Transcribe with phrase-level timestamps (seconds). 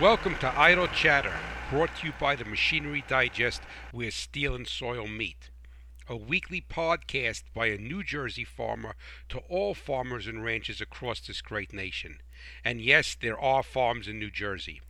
[0.00, 1.34] Welcome to Idle Chatter,
[1.70, 5.50] brought to you by the Machinery Digest, where steel and soil meet.
[6.06, 8.94] A weekly podcast by a New Jersey farmer
[9.28, 12.20] to all farmers and ranchers across this great nation.
[12.64, 14.80] And yes, there are farms in New Jersey.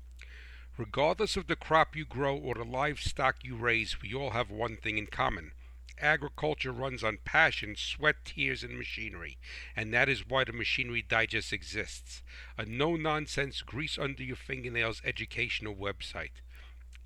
[0.77, 4.77] Regardless of the crop you grow or the livestock you raise, we all have one
[4.77, 5.53] thing in common
[6.01, 9.39] agriculture runs on passion, sweat, tears, and machinery,
[9.77, 12.23] and that is why the Machinery Digest exists
[12.57, 16.43] a no nonsense, grease under your fingernails educational website.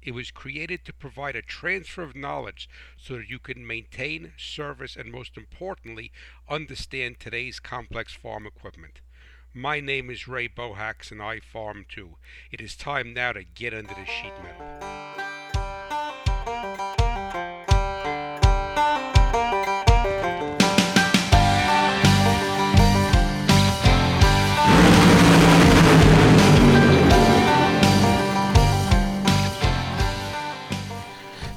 [0.03, 4.97] It was created to provide a transfer of knowledge so that you can maintain, service,
[4.97, 6.11] and most importantly,
[6.49, 9.01] understand today's complex farm equipment.
[9.55, 12.17] My name is Ray Bohacz and I farm too.
[12.51, 15.12] It is time now to get under the sheet metal.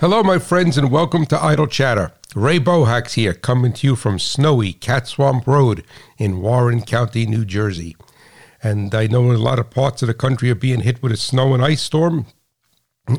[0.05, 2.11] Hello, my friends, and welcome to Idle Chatter.
[2.35, 5.83] Ray Bohacz here, coming to you from snowy Cat Swamp Road
[6.19, 7.97] in Warren County, New Jersey.
[8.61, 11.17] And I know a lot of parts of the country are being hit with a
[11.17, 12.27] snow and ice storm,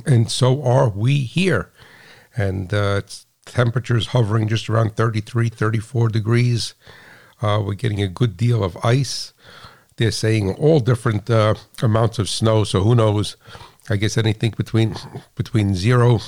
[0.07, 1.73] and so are we here.
[2.37, 3.01] And uh,
[3.47, 6.75] temperatures hovering just around 33, 34 degrees.
[7.42, 9.33] Uh, we're getting a good deal of ice.
[9.97, 13.37] They're saying all different uh, amounts of snow, so who knows?
[13.91, 14.95] I guess anything between
[15.34, 16.20] between zero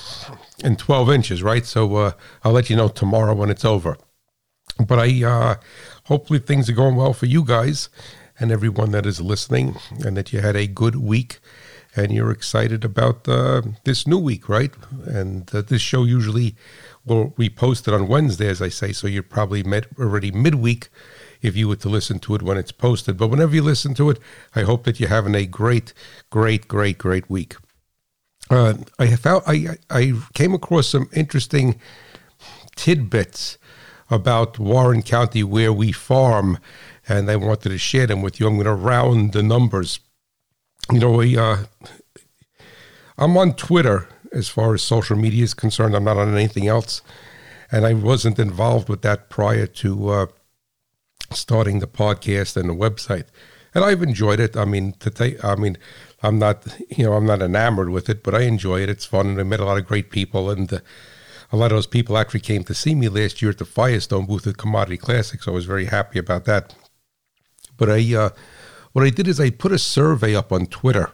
[0.64, 1.64] and 12 inches, right?
[1.64, 2.12] So uh,
[2.44, 3.96] I'll let you know tomorrow when it's over.
[4.86, 5.54] But I uh,
[6.04, 7.88] hopefully things are going well for you guys
[8.40, 11.40] and everyone that is listening, and that you had a good week
[11.96, 14.72] and you're excited about uh, this new week, right?
[15.06, 16.54] And uh, this show usually
[17.04, 20.90] will be posted on Wednesday, as I say, so you're probably met already midweek
[21.40, 23.16] if you were to listen to it when it's posted.
[23.16, 24.18] But whenever you listen to it,
[24.54, 25.92] I hope that you're having a great,
[26.30, 27.56] great, great, great week.
[28.50, 31.78] Uh, I found I I came across some interesting
[32.76, 33.58] tidbits
[34.10, 36.58] about Warren County where we farm,
[37.08, 38.46] and I wanted to share them with you.
[38.46, 40.00] I'm going to round the numbers.
[40.90, 41.64] You know, we, uh,
[43.18, 45.94] I'm on Twitter as far as social media is concerned.
[45.94, 47.02] I'm not on anything else,
[47.70, 50.26] and I wasn't involved with that prior to uh,
[51.30, 53.26] starting the podcast and the website.
[53.74, 54.56] And I've enjoyed it.
[54.56, 55.76] I mean, to take, I mean,
[56.22, 58.88] I'm not, you know, I'm not enamored with it, but I enjoy it.
[58.88, 60.80] It's fun, and I met a lot of great people, and uh,
[61.52, 64.26] a lot of those people actually came to see me last year at the Firestone
[64.26, 65.44] booth at Commodity Classics.
[65.44, 66.74] So I was very happy about that.
[67.76, 68.30] But I, uh,
[68.92, 71.12] what I did is I put a survey up on Twitter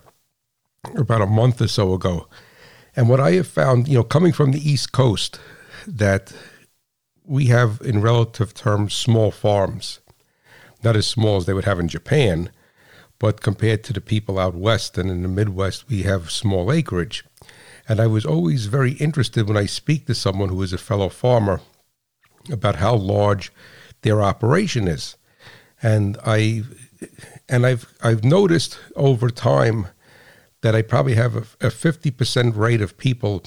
[0.97, 2.29] about a month or so ago,
[2.97, 5.39] and what I have found, you know, coming from the East Coast,
[5.87, 6.33] that
[7.27, 10.01] we have, in relative terms, small farms
[10.85, 12.51] not as small as they would have in Japan,
[13.19, 17.25] but compared to the people out west and in the Midwest, we have small acreage.
[17.89, 21.09] And I was always very interested when I speak to someone who is a fellow
[21.09, 21.61] farmer
[22.51, 23.53] about how large
[24.03, 25.17] their operation is.
[25.83, 26.65] And I
[27.49, 29.89] and I've I've noticed over time
[30.63, 33.43] that I probably have a, a 50% rate of people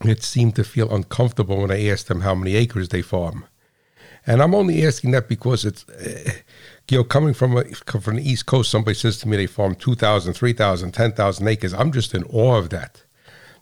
[0.00, 3.44] that seem to feel uncomfortable when I ask them how many acres they farm.
[4.26, 6.32] And I'm only asking that because it's, uh,
[6.90, 9.74] you know, coming from a, from the East Coast, somebody says to me they farm
[9.74, 11.74] 2,000, 3,000, 10,000 acres.
[11.74, 13.02] I'm just in awe of that.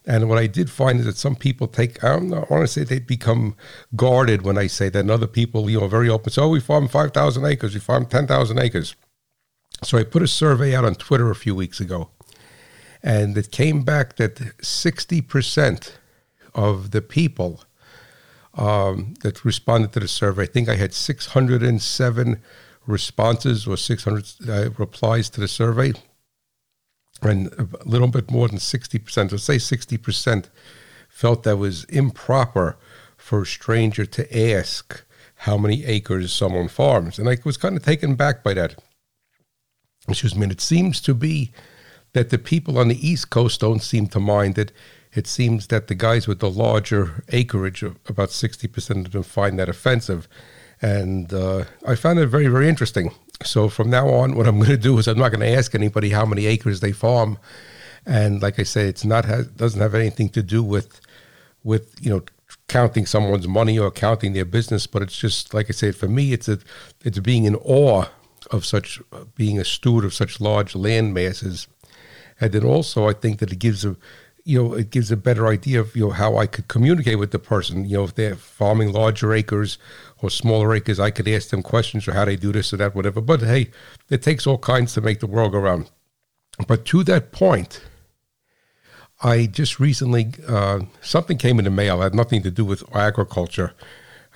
[0.06, 2.82] And what I did find is that some people take, I don't want to say
[2.82, 3.54] they become
[3.94, 6.32] guarded when I say that, and other people, you know, very open.
[6.32, 8.96] So, oh, we farm 5,000 acres, we farm 10,000 acres.
[9.84, 12.08] So I put a survey out on Twitter a few weeks ago,
[13.02, 15.92] and it came back that 60%
[16.54, 17.64] of the people
[18.54, 20.44] um, that responded to the survey.
[20.44, 22.42] I think I had 607
[22.88, 25.93] responses or 600 uh, replies to the survey,
[27.22, 30.47] and a little bit more than 60%, let's say 60%,
[31.09, 32.76] felt that was improper
[33.16, 35.04] for a stranger to ask
[35.43, 37.19] how many acres someone farms.
[37.19, 38.76] And I was kind of taken back by that.
[40.08, 40.44] Excuse me.
[40.44, 41.52] And it seems to be
[42.12, 44.73] that the people on the East Coast don't seem to mind it
[45.12, 49.69] it seems that the guys with the larger acreage, about 60% of them find that
[49.69, 50.29] offensive.
[50.80, 53.12] And uh, I found it very, very interesting.
[53.42, 55.75] So from now on, what I'm going to do is I'm not going to ask
[55.75, 57.38] anybody how many acres they farm.
[58.06, 59.26] And like I say, it's not
[59.56, 61.00] doesn't have anything to do with
[61.62, 62.22] with you know
[62.69, 66.32] counting someone's money or counting their business, but it's just like I said, for me,
[66.32, 66.58] it's a
[67.04, 68.06] it's being in awe
[68.50, 69.00] of such
[69.34, 71.69] being a steward of such large land masses,
[72.40, 73.96] and then also I think that it gives a
[74.48, 77.32] you know, it gives a better idea of, you know, how I could communicate with
[77.32, 77.84] the person.
[77.84, 79.76] You know, if they're farming larger acres
[80.20, 82.94] or smaller acres, I could ask them questions or how they do this or that,
[82.94, 83.20] whatever.
[83.20, 83.70] But hey,
[84.11, 85.91] it takes all kinds to make the world go round.
[86.67, 87.82] But to that point,
[89.23, 92.85] I just recently, uh, something came in the mail, it had nothing to do with
[92.94, 93.75] agriculture.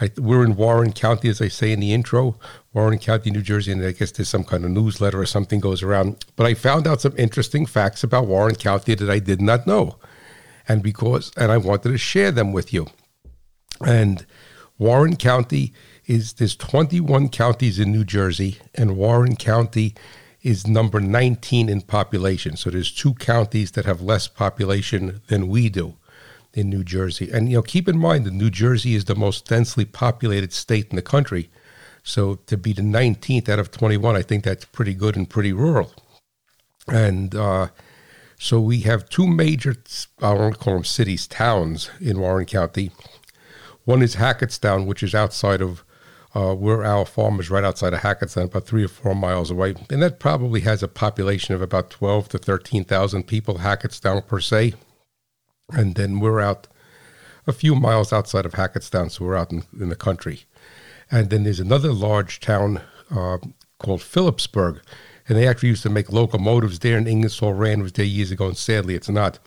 [0.00, 2.36] I, we're in Warren County, as I say in the intro,
[2.72, 5.82] Warren County, New Jersey, and I guess there's some kind of newsletter or something goes
[5.82, 6.24] around.
[6.34, 9.98] But I found out some interesting facts about Warren County that I did not know,
[10.66, 12.88] and because and I wanted to share them with you.
[13.84, 14.26] And
[14.82, 15.72] Warren County
[16.06, 19.94] is there's 21 counties in New Jersey, and Warren County
[20.42, 22.56] is number 19 in population.
[22.56, 25.94] So there's two counties that have less population than we do
[26.52, 27.30] in New Jersey.
[27.30, 30.88] And you know, keep in mind that New Jersey is the most densely populated state
[30.90, 31.48] in the country.
[32.02, 35.52] So to be the 19th out of 21, I think that's pretty good and pretty
[35.52, 35.92] rural.
[36.88, 37.68] And uh,
[38.36, 39.76] so we have two major,
[40.20, 42.90] I don't call them cities, towns in Warren County.
[43.84, 45.84] One is Hackettstown, which is outside of
[46.34, 49.74] uh, where our farm is, right outside of Hackettstown, about three or four miles away.
[49.90, 54.74] And that probably has a population of about 12 to 13,000 people, Hackettstown per se.
[55.70, 56.68] And then we're out
[57.46, 60.44] a few miles outside of Hackettstown, so we're out in, in the country.
[61.10, 62.80] And then there's another large town
[63.10, 63.38] uh,
[63.78, 64.80] called Phillipsburg,
[65.28, 66.96] and they actually used to make locomotives there.
[66.96, 69.38] And Ingersoll Rand was there years ago, and sadly, it's not.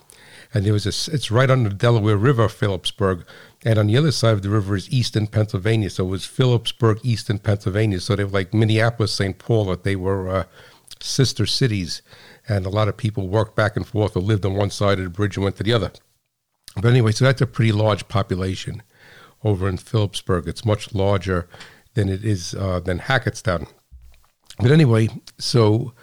[0.54, 3.26] And there was a, it's right on the Delaware River, Phillipsburg,
[3.66, 5.90] and on the other side of the river is Easton, Pennsylvania.
[5.90, 8.00] So it was Phillipsburg, Easton, Pennsylvania.
[8.00, 9.40] So they were like Minneapolis, St.
[9.40, 10.44] Paul, that they were uh,
[11.02, 12.04] sister cities,
[12.48, 15.04] and a lot of people worked back and forth or lived on one side of
[15.04, 15.92] the bridge and went to the other.
[16.76, 18.84] But anyway, so that's a pretty large population
[19.44, 20.48] over in Phillipsburg.
[20.48, 21.48] It's much larger
[21.96, 23.68] than it is uh, than Hackettstown.
[24.60, 25.10] But anyway,
[25.40, 25.94] so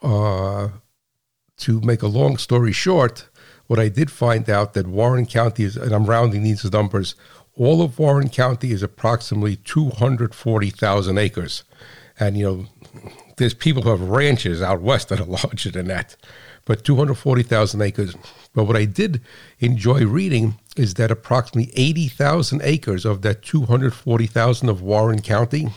[0.00, 0.68] uh,
[1.58, 3.28] to make a long story short,
[3.70, 7.14] what I did find out that Warren County is, and I'm rounding these numbers,
[7.54, 11.62] all of Warren County is approximately 240,000 acres.
[12.18, 12.66] And, you know,
[13.36, 16.16] there's people who have ranches out west that are larger than that,
[16.64, 18.16] but 240,000 acres.
[18.52, 19.22] But what I did
[19.60, 25.68] enjoy reading is that approximately 80,000 acres of that 240,000 of Warren County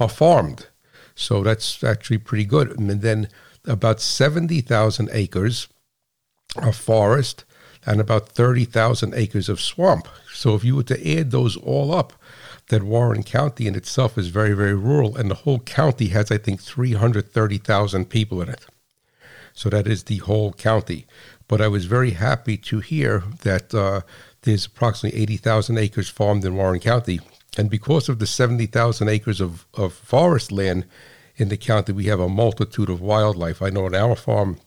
[0.00, 0.66] are farmed.
[1.14, 2.76] So that's actually pretty good.
[2.76, 3.28] And then
[3.64, 5.68] about 70,000 acres
[6.56, 7.44] are forest
[7.84, 10.08] and about 30,000 acres of swamp.
[10.32, 12.12] So if you were to add those all up,
[12.68, 16.38] that Warren County in itself is very, very rural, and the whole county has, I
[16.38, 18.66] think, 330,000 people in it.
[19.52, 21.06] So that is the whole county.
[21.48, 24.02] But I was very happy to hear that uh,
[24.42, 27.20] there's approximately 80,000 acres farmed in Warren County.
[27.58, 30.86] And because of the 70,000 acres of, of forest land
[31.36, 33.60] in the county, we have a multitude of wildlife.
[33.60, 34.58] I know on our farm,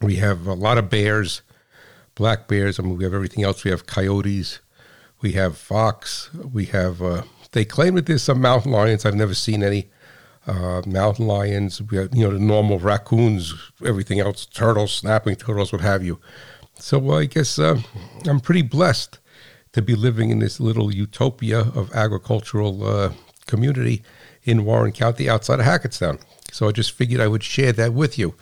[0.00, 1.42] we have a lot of bears,
[2.14, 2.78] black bears.
[2.78, 3.64] I mean, we have everything else.
[3.64, 4.60] We have coyotes,
[5.20, 7.22] we have fox, we have, uh,
[7.52, 9.04] they claim that there's some mountain lions.
[9.04, 9.88] I've never seen any
[10.48, 13.54] uh, mountain lions, we have, you know, the normal raccoons,
[13.84, 16.18] everything else, turtles, snapping turtles, what have you.
[16.78, 17.80] So I guess uh,
[18.26, 19.18] I'm pretty blessed
[19.72, 23.12] to be living in this little utopia of agricultural uh,
[23.46, 24.02] community
[24.44, 26.18] in Warren County outside of Hackettstown.
[26.50, 28.34] So I just figured I would share that with you.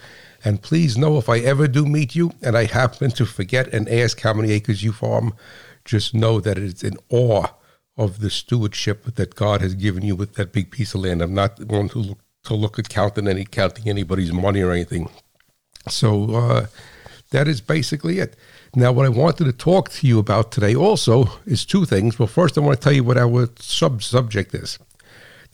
[0.47, 3.89] And please know if I ever do meet you and I happen to forget and
[3.89, 5.35] ask how many acres you farm,
[5.85, 7.49] just know that it's in awe
[7.97, 11.21] of the stewardship that God has given you with that big piece of land.
[11.21, 15.11] I'm not one to look, to look at counting any counting anybody's money or anything.
[15.89, 16.67] So uh,
[17.31, 18.37] that is basically it.
[18.73, 22.21] Now, what I wanted to talk to you about today also is two things.
[22.21, 24.79] Well, first, I want to tell you what our sub subject is.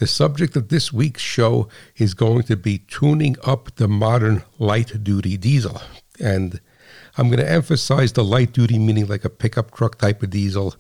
[0.03, 5.05] The subject of this week's show is going to be tuning up the modern light
[5.05, 5.81] duty diesel.
[6.19, 6.61] And
[7.17, 10.75] I'm going to emphasize the light duty, meaning like a pickup truck type of diesel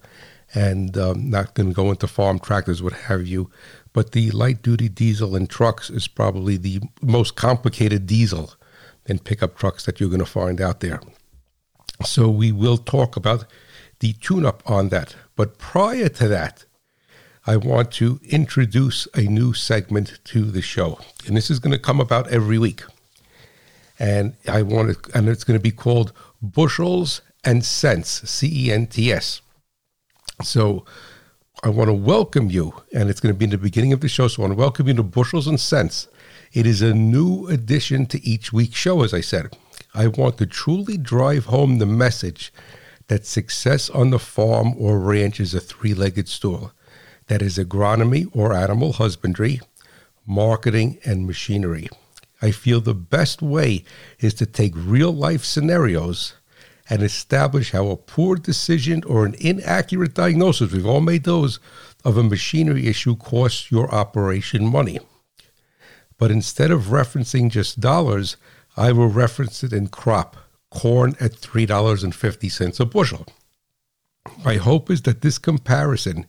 [0.57, 3.49] and um, not going to go into farm tractors, what have you.
[3.93, 8.55] But the light duty diesel in trucks is probably the most complicated diesel
[9.07, 11.00] in pickup trucks that you're going to find out there.
[12.05, 13.45] So we will talk about
[14.00, 15.14] the tune up on that.
[15.37, 16.64] But prior to that,
[17.44, 21.00] I want to introduce a new segment to the show.
[21.26, 22.82] And this is going to come about every week.
[23.99, 28.72] And I want to, and it's going to be called Bushels and Cents, C E
[28.72, 29.40] N T S.
[30.44, 30.84] So
[31.64, 34.08] I want to welcome you, and it's going to be in the beginning of the
[34.08, 34.28] show.
[34.28, 36.06] So I want to welcome you to Bushels and Cents.
[36.52, 39.56] It is a new addition to each week's show, as I said.
[39.94, 42.52] I want to truly drive home the message
[43.08, 46.72] that success on the farm or ranch is a three legged stool
[47.33, 49.59] that is agronomy or animal husbandry,
[50.27, 51.89] marketing, and machinery.
[52.43, 53.85] I feel the best way
[54.21, 56.35] is to take real life scenarios
[56.91, 61.59] and establish how a poor decision or an inaccurate diagnosis, we've all made those,
[62.05, 65.01] of a machinery issue costs your operation money.
[66.19, 68.37] But instead of referencing just dollars,
[68.77, 70.37] I will reference it in crop,
[70.71, 73.27] corn at $3.50 a bushel.
[74.45, 76.27] My hope is that this comparison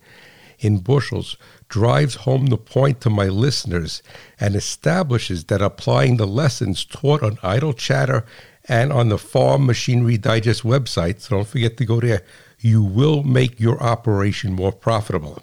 [0.64, 1.38] in bushels
[1.70, 4.02] drives home the point to my listeners
[4.40, 8.26] and establishes that applying the lessons taught on Idle Chatter
[8.68, 12.24] and on the Farm Machinery Digest website, so don't forget to go there,
[12.60, 15.42] you will make your operation more profitable.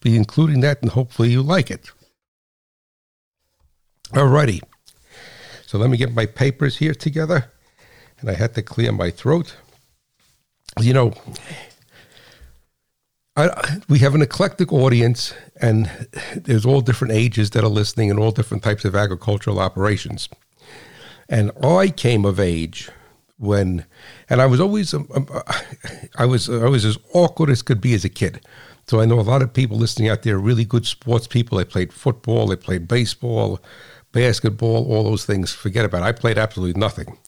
[0.00, 1.90] be including that, and hopefully you like it.
[4.10, 4.60] Alrighty.
[5.66, 7.50] So let me get my papers here together,
[8.20, 9.56] and I had to clear my throat
[10.80, 11.12] you know,
[13.36, 15.90] I, we have an eclectic audience, and
[16.34, 20.28] there's all different ages that are listening, and all different types of agricultural operations.
[21.28, 22.90] And I came of age
[23.36, 23.84] when,
[24.28, 25.28] and I was always, um, um,
[26.16, 28.40] I was, I was as awkward as could be as a kid.
[28.88, 31.58] So I know a lot of people listening out there, really good sports people.
[31.58, 33.60] They played football, they played baseball,
[34.12, 35.52] basketball, all those things.
[35.52, 36.06] Forget about it.
[36.06, 37.18] I played absolutely nothing.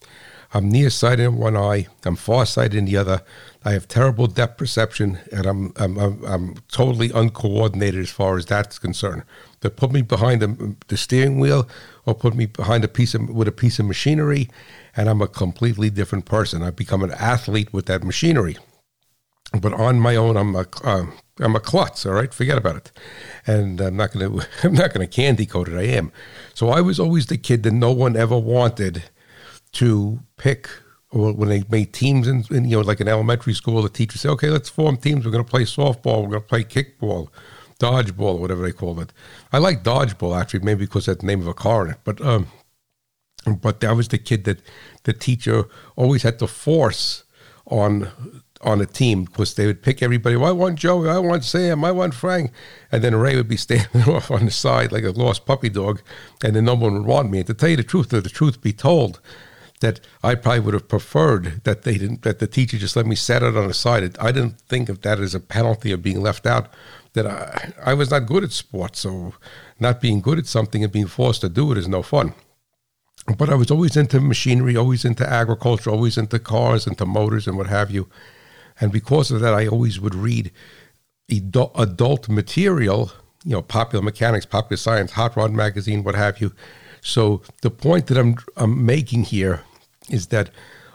[0.53, 1.87] I'm nearsighted in one eye.
[2.05, 3.23] I'm farsighted in the other.
[3.65, 8.47] I have terrible depth perception, and I'm I'm I'm, I'm totally uncoordinated as far as
[8.47, 9.23] that's concerned.
[9.61, 11.69] But put me behind the, the steering wheel,
[12.05, 14.49] or put me behind a piece of with a piece of machinery,
[14.97, 16.63] and I'm a completely different person.
[16.63, 18.57] I become an athlete with that machinery.
[19.61, 21.07] But on my own, I'm a uh,
[21.39, 22.07] I'm a klutz.
[22.07, 22.93] All right, forget about it.
[23.47, 25.79] And I'm not gonna I'm not gonna candy coat it.
[25.79, 26.11] I am.
[26.55, 29.05] So I was always the kid that no one ever wanted
[29.73, 30.69] to pick
[31.13, 34.19] or when they made teams in, in, you know like an elementary school the teacher
[34.19, 37.29] say okay let's form teams we're going to play softball we're going to play kickball
[37.79, 39.13] dodgeball whatever they call it
[39.53, 42.21] i like dodgeball actually maybe because that's the name of a car in it but
[42.21, 42.47] um
[43.47, 44.61] but that was the kid that
[45.05, 45.65] the teacher
[45.97, 47.25] always had to force
[47.67, 48.11] on
[48.63, 50.37] on a team because they would pick everybody.
[50.37, 52.53] Well, I want Joe, I want Sam, I want Frank,
[52.93, 56.03] and then Ray would be standing off on the side like a lost puppy dog,
[56.45, 57.39] and then no one would want me.
[57.39, 59.21] And to tell you the truth, the truth be told,
[59.81, 63.17] that I probably would have preferred that they didn't that the teacher just let me
[63.17, 64.17] set it on the side.
[64.19, 66.69] I didn't think of that as a penalty of being left out.
[67.15, 69.35] That I I was not good at sports, so
[69.79, 72.35] not being good at something and being forced to do it is no fun.
[73.37, 77.57] But I was always into machinery, always into agriculture, always into cars, into motors, and
[77.57, 78.09] what have you.
[78.81, 80.51] And because of that, I always would read
[81.31, 83.13] adult material,
[83.45, 86.53] you know, popular mechanics, popular science, hot rod magazine, what have you.
[87.03, 89.63] So the point that I'm, I'm making here
[90.11, 90.51] is that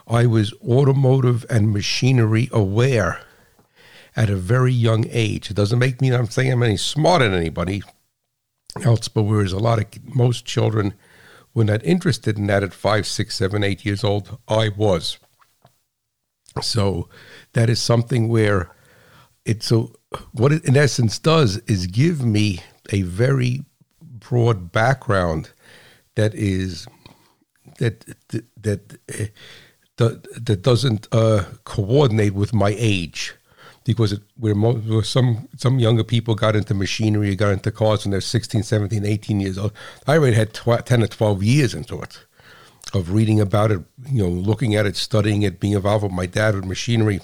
[0.06, 3.20] I was automotive and machinery aware
[4.14, 5.50] at a very young age.
[5.50, 7.82] It doesn't make me I'm saying I'm any smarter than anybody
[8.82, 10.94] else, but whereas a lot of most children
[11.54, 15.18] were not interested in that at five, six, seven, eight years old, I was.
[16.62, 17.08] So
[17.52, 18.70] that is something where
[19.44, 19.94] it so
[20.32, 23.64] what it in essence does is give me a very
[24.00, 25.50] broad background
[26.14, 26.86] that is
[27.78, 28.04] that
[28.62, 28.98] that
[29.96, 33.34] that, that doesn't uh, coordinate with my age.
[33.84, 34.22] because it,
[35.04, 39.40] some some younger people got into machinery, got into cars when they're 16, 17, 18
[39.40, 39.72] years old.
[40.06, 42.26] I already had tw- 10 or 12 years into it
[42.92, 46.26] of reading about it, you know, looking at it, studying it, being involved with my
[46.26, 47.20] dad with machinery.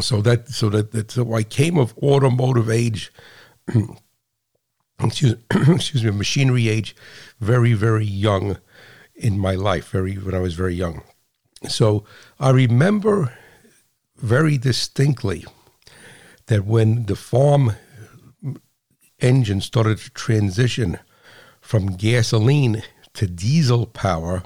[0.00, 3.12] So that so that, that so I came of automotive age,
[5.02, 5.36] excuse,
[5.68, 6.96] excuse me, machinery age,
[7.40, 8.58] very very young
[9.14, 11.02] in my life, very when I was very young.
[11.68, 12.04] So
[12.38, 13.36] I remember
[14.16, 15.44] very distinctly
[16.46, 17.72] that when the farm
[19.20, 20.98] engine started to transition
[21.60, 22.82] from gasoline
[23.14, 24.42] to diesel power,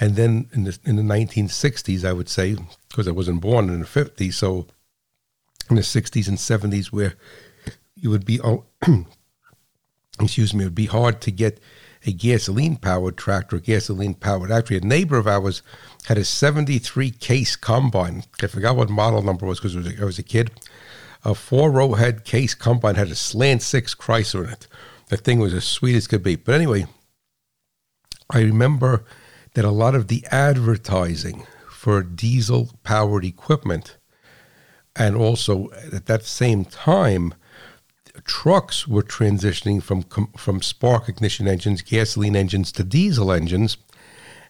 [0.00, 2.56] and then in the, in the 1960s, I would say,
[2.88, 4.66] because I wasn't born in the 50s, so
[5.68, 7.14] in the 60s and 70s, where
[7.94, 8.64] you would be, oh,
[10.20, 11.60] excuse me, it would be hard to get
[12.08, 14.50] a gasoline powered tractor, gasoline powered.
[14.50, 15.62] Actually, a neighbor of ours
[16.06, 18.24] had a 73 case combine.
[18.42, 20.50] I forgot what model number was because I was a kid
[21.24, 24.66] a four row head case combine had a slant six Chrysler in it.
[25.08, 26.36] That thing was as sweet as could be.
[26.36, 26.86] But anyway,
[28.30, 29.04] I remember
[29.54, 33.96] that a lot of the advertising for diesel powered equipment
[34.94, 37.34] and also at that same time
[38.24, 40.02] trucks were transitioning from
[40.36, 43.76] from spark ignition engines gasoline engines to diesel engines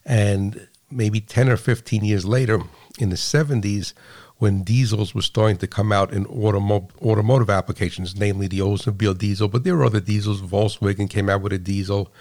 [0.04, 2.60] and maybe 10 or 15 years later
[2.98, 3.92] in the 70s
[4.38, 9.48] when diesels were starting to come out in automo- automotive applications, namely the Oldsmobile diesel,
[9.48, 10.40] but there were other diesels.
[10.40, 12.12] Volkswagen came out with a diesel.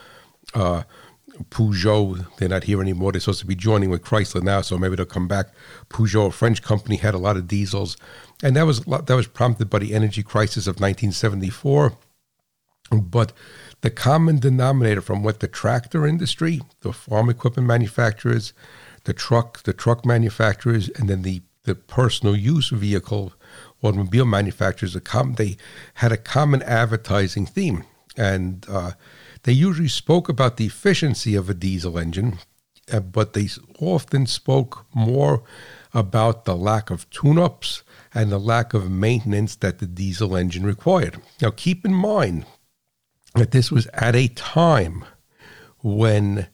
[0.53, 0.81] Uh,
[1.51, 3.11] Peugeot, they're not here anymore.
[3.11, 5.47] They're supposed to be joining with Chrysler now, so maybe they'll come back.
[5.89, 7.97] Peugeot, a French company, had a lot of diesels,
[8.43, 11.93] and that was that was prompted by the energy crisis of 1974.
[12.91, 13.33] But
[13.81, 18.53] the common denominator from what the tractor industry, the farm equipment manufacturers,
[19.03, 23.33] the truck, the truck manufacturers, and then the the personal use vehicle
[23.83, 24.93] automobile manufacturers,
[25.35, 25.57] they
[25.95, 27.83] had a common advertising theme.
[28.15, 28.91] And uh,
[29.43, 32.39] they usually spoke about the efficiency of a diesel engine,
[32.91, 35.43] uh, but they often spoke more
[35.93, 40.65] about the lack of tune ups and the lack of maintenance that the diesel engine
[40.65, 41.21] required.
[41.41, 42.45] Now, keep in mind
[43.35, 45.05] that this was at a time
[45.79, 46.47] when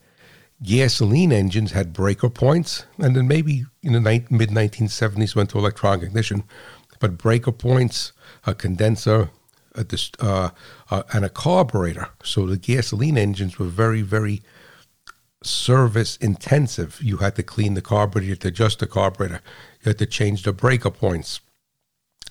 [0.62, 6.04] gasoline engines had breaker points, and then maybe in the mid 1970s went to electronic
[6.04, 6.44] ignition,
[7.00, 8.14] but breaker points,
[8.46, 9.30] a condenser,
[9.76, 9.86] a,
[10.20, 10.50] uh,
[10.90, 12.10] uh, and a carburetor.
[12.24, 14.42] So the gasoline engines were very, very
[15.44, 17.00] service intensive.
[17.02, 19.42] You had to clean the carburetor, to adjust the carburetor,
[19.84, 21.42] you had to change the breaker points.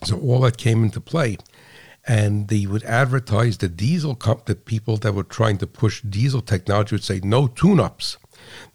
[0.05, 1.39] So all that came into play.
[2.07, 6.41] And they would advertise the diesel, comp- the people that were trying to push diesel
[6.41, 8.17] technology would say no tune ups.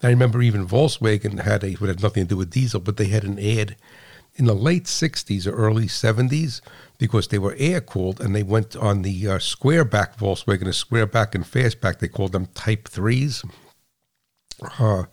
[0.01, 3.07] I remember even Volkswagen had a, it had nothing to do with diesel, but they
[3.07, 3.75] had an ad
[4.35, 6.61] in the late 60s or early 70s
[6.97, 10.73] because they were air cooled and they went on the uh, square back Volkswagen, a
[10.73, 11.99] square back and fastback.
[11.99, 13.49] They called them Type 3s.
[14.79, 15.03] Uh,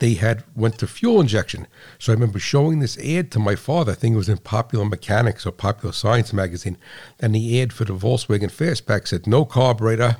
[0.00, 1.66] they had went to fuel injection.
[1.98, 3.92] So I remember showing this ad to my father.
[3.92, 6.76] I think it was in Popular Mechanics or Popular Science magazine,
[7.20, 10.16] and the ad for the Volkswagen Fastback said no carburetor.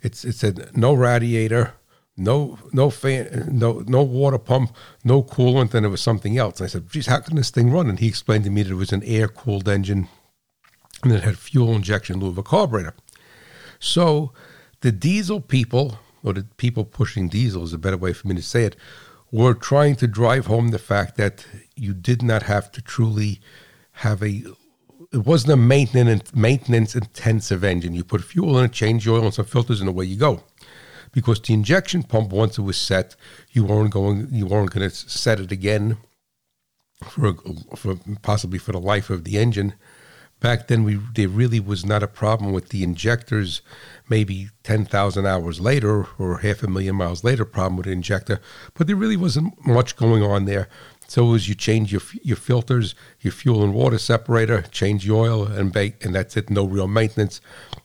[0.00, 1.74] It's, it said no radiator,
[2.16, 6.60] no no fan, no no water pump, no coolant, and it was something else.
[6.60, 8.72] And I said, "Geez, how can this thing run?" And he explained to me that
[8.72, 10.08] it was an air cooled engine,
[11.02, 12.94] and it had fuel injection in lieu of a carburetor.
[13.80, 14.32] So
[14.80, 18.42] the diesel people, or the people pushing diesel is a better way for me to
[18.42, 18.76] say it,
[19.30, 23.40] were trying to drive home the fact that you did not have to truly
[23.92, 24.44] have a
[25.10, 27.94] it wasn't a maintenance maintenance intensive engine.
[27.94, 30.42] You put fuel in it, change oil and some filters, and away you go
[31.12, 33.16] because the injection pump once it was set,
[33.50, 35.96] you weren't going you weren't going to set it again
[37.02, 37.34] for
[37.76, 39.74] for possibly for the life of the engine.
[40.40, 43.60] Back then, we there really was not a problem with the injectors.
[44.08, 48.40] Maybe ten thousand hours later, or half a million miles later, problem with injector.
[48.74, 50.68] But there really wasn't much going on there.
[51.08, 55.46] So as you change your your filters, your fuel and water separator, change the oil,
[55.46, 56.50] and bake, and that's it.
[56.50, 57.40] No real maintenance.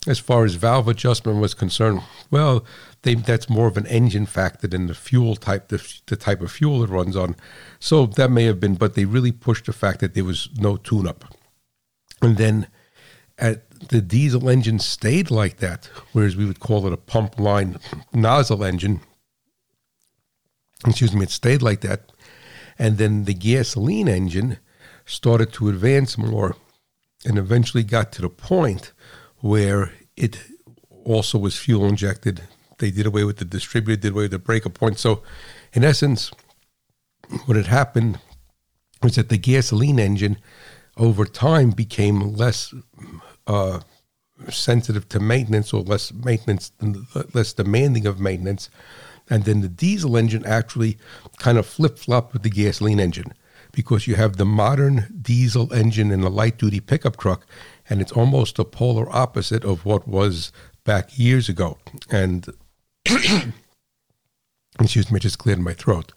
[0.06, 2.66] As far as valve adjustment was concerned, well,
[3.04, 6.52] they, that's more of an engine factor than the fuel type, the, the type of
[6.52, 7.38] fuel it runs on.
[7.80, 10.76] So that may have been, but they really pushed the fact that there was no
[10.76, 11.24] tune-up.
[12.22, 12.68] And then
[13.38, 17.78] at the diesel engine stayed like that, whereas we would call it a pump line
[18.14, 19.02] nozzle engine.
[20.86, 22.12] Excuse me, it stayed like that.
[22.78, 24.58] And then the gasoline engine
[25.06, 26.56] started to advance more
[27.26, 28.92] and eventually got to the point
[29.38, 30.38] where it
[31.06, 32.42] also was fuel injected
[32.84, 35.00] they did away with the distributor, did away with the breaker point.
[35.00, 35.24] So,
[35.72, 36.32] in essence,
[37.46, 38.20] what had happened
[39.02, 40.38] was that the gasoline engine
[40.98, 42.74] over time became less
[43.48, 43.80] uh,
[44.50, 46.72] sensitive to maintenance or less maintenance,
[47.34, 48.70] less demanding of maintenance.
[49.30, 50.98] And then the diesel engine actually
[51.38, 53.34] kind of flip flopped with the gasoline engine
[53.72, 57.46] because you have the modern diesel engine in a light duty pickup truck,
[57.90, 60.52] and it's almost a polar opposite of what was
[60.84, 61.78] back years ago.
[62.10, 62.48] And
[64.80, 66.14] excuse me, I just cleared my throat.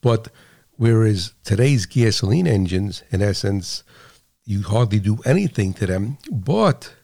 [0.00, 0.28] But
[0.72, 3.84] whereas today's gasoline engines, in essence,
[4.44, 6.94] you hardly do anything to them, but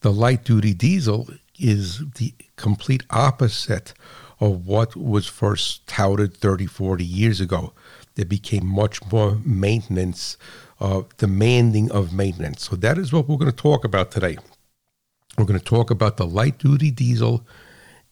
[0.00, 3.94] the light duty diesel is the complete opposite
[4.40, 7.72] of what was first touted 30, 40 years ago.
[8.16, 10.36] There became much more maintenance,
[10.80, 12.68] uh, demanding of maintenance.
[12.68, 14.36] So that is what we're going to talk about today.
[15.38, 17.46] We're going to talk about the light duty diesel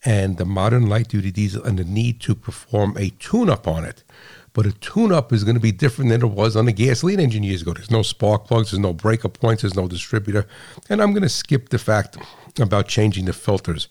[0.05, 3.85] and the modern light duty diesel and the need to perform a tune up on
[3.85, 4.05] it.
[4.53, 7.21] But a tune up is going to be different than it was on a gasoline
[7.21, 7.73] engine years ago.
[7.73, 10.47] There's no spark plugs, there's no breaker points, there's no distributor.
[10.89, 12.17] And I'm going to skip the fact
[12.59, 13.89] about changing the filters.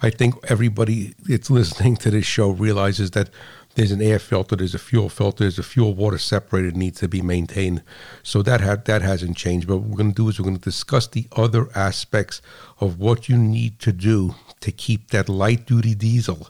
[0.00, 3.30] I think everybody that's listening to this show realizes that
[3.74, 7.08] there's an air filter, there's a fuel filter, there's a fuel water separator needs to
[7.08, 7.82] be maintained.
[8.22, 9.68] So that ha- that hasn't changed.
[9.68, 12.40] But what we're going to do is we're going to discuss the other aspects
[12.80, 16.48] of what you need to do to keep that light duty diesel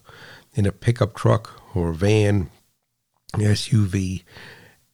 [0.54, 2.50] in a pickup truck or van,
[3.34, 4.22] SUV,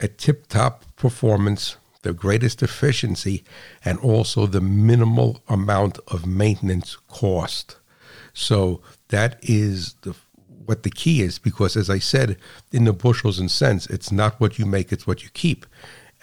[0.00, 3.44] at tip top performance, the greatest efficiency,
[3.84, 7.76] and also the minimal amount of maintenance cost.
[8.32, 10.14] So that is the
[10.66, 12.38] what the key is because as I said
[12.72, 15.66] in the bushels and cents, it's not what you make, it's what you keep.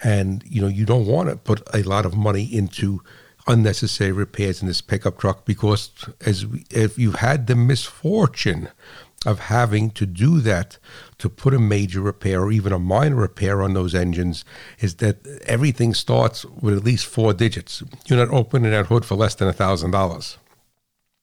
[0.02, 3.02] And you know, you don't want to put a lot of money into
[3.46, 5.90] unnecessary repairs in this pickup truck because
[6.24, 8.68] as we, if you've had the misfortune
[9.24, 10.78] of having to do that
[11.18, 14.44] to put a major repair or even a minor repair on those engines
[14.80, 17.82] is that everything starts with at least four digits.
[18.06, 20.38] You're not opening that hood for less than a thousand dollars.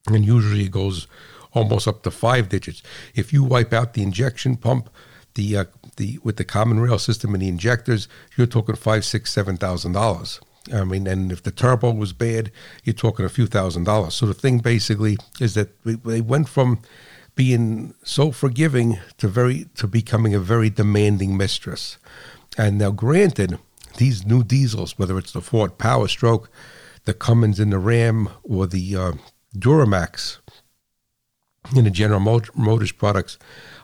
[0.08, 1.08] And usually it goes
[1.54, 2.82] almost up to five digits.
[3.16, 4.90] If you wipe out the injection pump,
[5.36, 5.66] the uh,
[5.98, 9.92] the with the common rail system and the injectors, you're talking five, six, seven thousand
[9.94, 10.40] dollars.
[10.74, 12.52] I mean, and if the turbo was bad,
[12.84, 14.14] you're talking a few thousand dollars.
[14.14, 16.82] So the thing basically is that they went from
[17.39, 21.97] being so forgiving to very to becoming a very demanding mistress.
[22.58, 23.58] And now, granted,
[23.95, 26.52] these new diesels, whether it's the Ford Power Stroke,
[27.06, 29.12] the Cummins and the Ram, or the uh,
[29.58, 30.39] Duramax
[31.73, 33.38] in the General Motors products,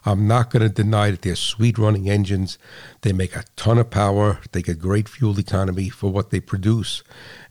[0.03, 2.57] I'm not going to deny that they're sweet running engines.
[3.03, 4.41] They make a ton of power.
[4.51, 7.03] They get great fuel economy for what they produce,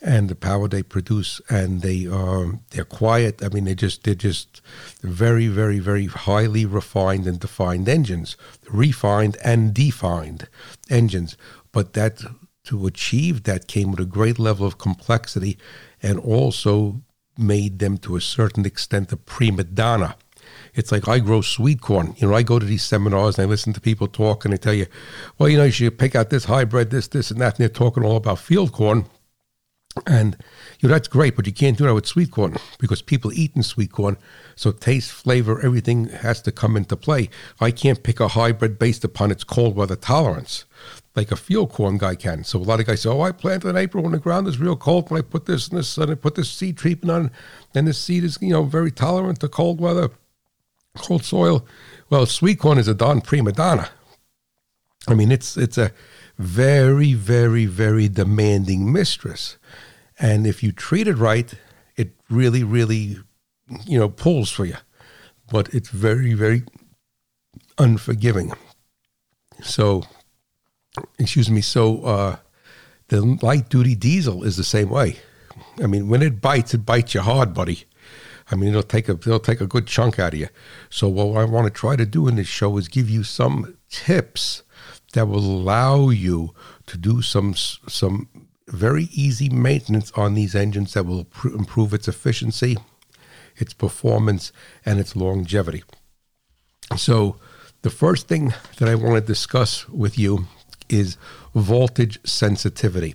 [0.04, 1.40] and the power they produce.
[1.48, 3.42] And they are um, they're quiet.
[3.42, 4.60] I mean, they just they're just
[5.02, 8.36] very very very highly refined and defined engines,
[8.70, 10.48] refined and defined
[10.90, 11.36] engines.
[11.72, 12.22] But that
[12.64, 15.58] to achieve that came with a great level of complexity,
[16.02, 17.02] and also
[17.36, 20.16] made them to a certain extent a prima donna
[20.74, 22.14] it's like I grow sweet corn.
[22.18, 24.58] You know, I go to these seminars and I listen to people talk and they
[24.58, 24.86] tell you,
[25.38, 27.54] well, you know, you should pick out this hybrid, this, this, and that.
[27.54, 29.06] And they're talking all about field corn.
[30.06, 30.36] And
[30.80, 33.52] you know that's great, but you can't do that with sweet corn because people eat
[33.56, 34.18] in sweet corn.
[34.54, 37.30] So taste, flavor, everything has to come into play.
[37.60, 40.66] I can't pick a hybrid based upon its cold weather tolerance,
[41.16, 42.44] like a field corn guy can.
[42.44, 44.58] So a lot of guys say, "Oh, I planted in April when the ground is
[44.58, 45.10] real cold.
[45.10, 47.30] When I put this and this and I put this seed treatment on,
[47.74, 50.10] and this seed is you know very tolerant to cold weather."
[50.98, 51.66] cold soil.
[52.10, 53.90] Well, sweet corn is a darn prima donna.
[55.06, 55.92] I mean, it's it's a
[56.38, 59.56] very, very, very demanding mistress,
[60.18, 61.52] and if you treat it right,
[61.96, 63.18] it really, really,
[63.86, 64.76] you know, pulls for you.
[65.50, 66.62] But it's very, very
[67.78, 68.52] unforgiving.
[69.62, 70.02] So,
[71.18, 71.60] excuse me.
[71.60, 72.36] So, uh,
[73.08, 75.16] the light duty diesel is the same way.
[75.82, 77.84] I mean, when it bites, it bites you hard, buddy.
[78.50, 80.48] I mean, it'll take a it'll take a good chunk out of you.
[80.90, 83.76] So what I want to try to do in this show is give you some
[83.88, 84.62] tips
[85.14, 86.54] that will allow you
[86.86, 88.28] to do some some
[88.68, 92.76] very easy maintenance on these engines that will pr- improve its efficiency,
[93.56, 94.52] its performance,
[94.84, 95.82] and its longevity.
[96.96, 97.36] So,
[97.82, 100.46] the first thing that I want to discuss with you
[100.88, 101.18] is
[101.54, 103.14] voltage sensitivity.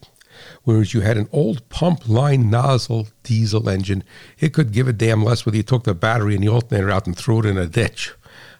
[0.63, 4.03] Whereas you had an old pump line nozzle diesel engine,
[4.39, 7.07] it could give a damn less whether you took the battery and the alternator out
[7.07, 8.13] and threw it in a ditch.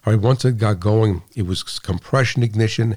[0.04, 2.96] All right, once it got going, it was compression ignition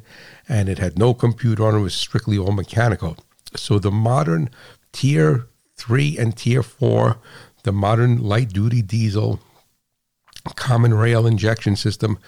[0.49, 3.17] and it had no computer on it, it was strictly all mechanical.
[3.55, 4.49] So the modern
[4.91, 7.17] tier three and tier four,
[7.63, 9.39] the modern light duty diesel
[10.55, 12.19] common rail injection system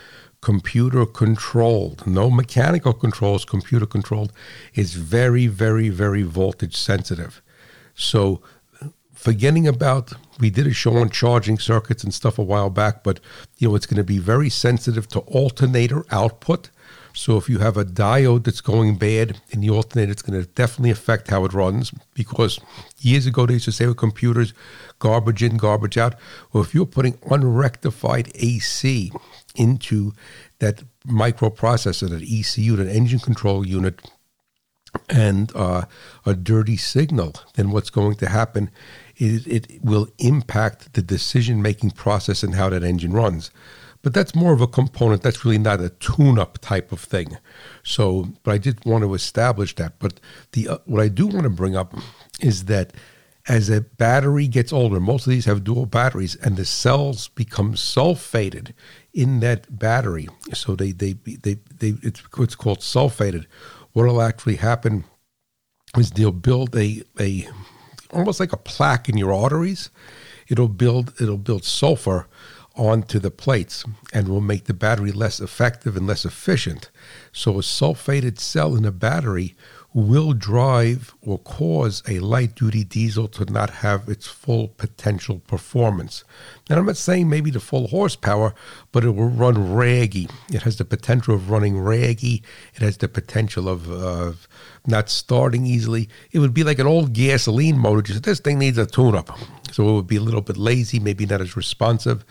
[0.41, 4.31] computer controlled, no mechanical controls, computer controlled,
[4.75, 7.41] is very, very, very voltage sensitive.
[7.95, 8.41] So,
[9.13, 13.19] forgetting about, we did a show on charging circuits and stuff a while back, but
[13.57, 16.69] you know, it's going to be very sensitive to alternator output.
[17.15, 20.47] So if you have a diode that's going bad in the alternator, it's going to
[20.49, 22.60] definitely affect how it runs because
[22.99, 24.54] years ago they used to say with computers,
[24.99, 26.15] garbage in, garbage out.
[26.51, 29.13] Well, if you're putting unrectified AC
[29.56, 30.12] into
[30.60, 34.01] that microprocessor, that ECU, that engine control unit,
[35.10, 35.86] and uh,
[36.25, 38.69] a dirty signal, then what's going to happen
[39.17, 43.51] is it will impact the decision making process and how that engine runs.
[44.05, 45.23] But that's more of a component.
[45.23, 47.39] That's really not a tune-up type of thing.
[47.81, 49.97] So, but I did want to establish that.
[49.97, 50.19] But
[50.51, 51.95] the uh, what I do want to bring up
[52.39, 52.93] is that
[53.47, 57.73] as a battery gets older, most of these have dual batteries, and the cells become
[57.73, 58.73] sulfated
[59.11, 60.27] in that battery.
[60.53, 63.47] So they they they, they it's what's called sulfated.
[63.93, 65.05] What will actually happen
[65.97, 67.49] is they'll build a a
[68.11, 69.89] almost like a plaque in your arteries.
[70.47, 72.27] It'll build it'll build sulfur
[72.75, 76.89] onto the plates and will make the battery less effective and less efficient.
[77.31, 79.55] So a sulfated cell in a battery
[79.95, 86.25] will drive or cause a light duty diesel to not have its full potential performance.
[86.69, 88.53] And I'm not saying maybe the full horsepower,
[88.91, 90.27] but it will run raggy.
[90.51, 92.43] It has the potential of running raggy.
[92.73, 94.49] It has the potential of, of
[94.85, 96.09] not starting easily.
[96.33, 98.01] It would be like an old gasoline motor.
[98.01, 99.39] Just this thing needs a tune up.
[99.71, 102.25] So it would be a little bit lazy, maybe not as responsive.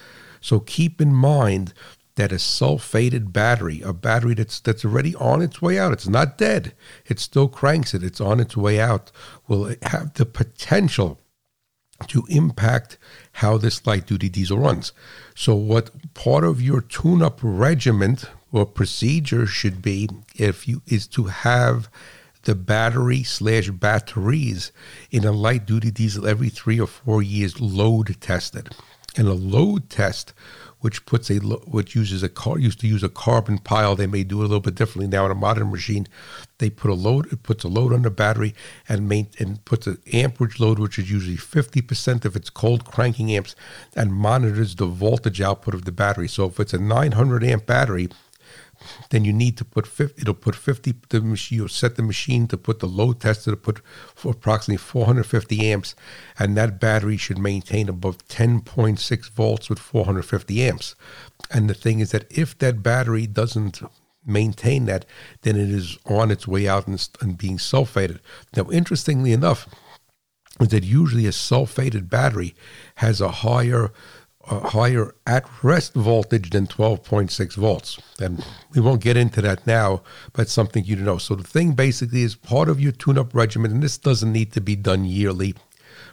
[0.44, 1.72] So keep in mind
[2.16, 6.37] that a sulfated battery, a battery that's that's already on its way out, it's not
[6.37, 6.74] dead,
[7.07, 9.11] it still cranks it, it's on its way out,
[9.48, 11.18] will have the potential
[12.09, 12.98] to impact
[13.40, 14.92] how this light duty diesel runs.
[15.35, 21.24] So what part of your tune-up regiment or procedure should be if you is to
[21.24, 21.88] have
[22.42, 24.72] the battery slash batteries
[25.11, 28.76] in a light duty diesel every three or four years load tested.
[29.16, 30.33] And a load test
[30.81, 33.96] which puts a which uses a car used to use a carbon pile.
[33.96, 36.07] They may do it a little bit differently now in a modern machine.
[36.59, 38.55] They put a load, it puts a load on the battery
[38.87, 42.85] and main, and puts an amperage load, which is usually fifty percent of its cold
[42.85, 43.57] cranking amps,
[43.96, 46.29] and monitors the voltage output of the battery.
[46.29, 48.11] So if it's a nine hundred amp battery,
[49.11, 52.47] then you need to put 50, it'll put 50 the machine you'll set the machine
[52.49, 53.81] to put the load tester to put
[54.14, 55.94] for approximately 450 amps
[56.38, 60.94] and that battery should maintain above 10.6 volts with 450 amps.
[61.51, 63.83] And the thing is that if that battery doesn't
[64.27, 65.05] maintain that
[65.42, 68.20] then it is on its way out and, and being sulfated.
[68.57, 69.68] Now interestingly enough
[70.61, 72.55] is that usually a sulfated battery
[72.97, 73.92] has a higher
[74.50, 77.98] a higher at rest voltage than 12.6 volts.
[78.20, 80.02] And we won't get into that now,
[80.33, 81.18] but something you know.
[81.18, 84.52] So the thing basically is part of your tune up regimen, and this doesn't need
[84.52, 85.54] to be done yearly.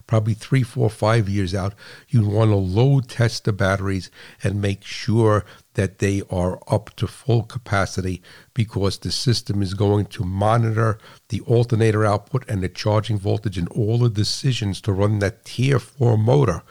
[0.08, 1.74] Probably three, four, five years out,
[2.10, 4.12] you want to load test the batteries
[4.44, 8.22] and make sure that they are up to full capacity
[8.54, 13.70] because the system is going to monitor the alternator output and the charging voltage and
[13.70, 16.63] all the decisions to run that tier 4 motor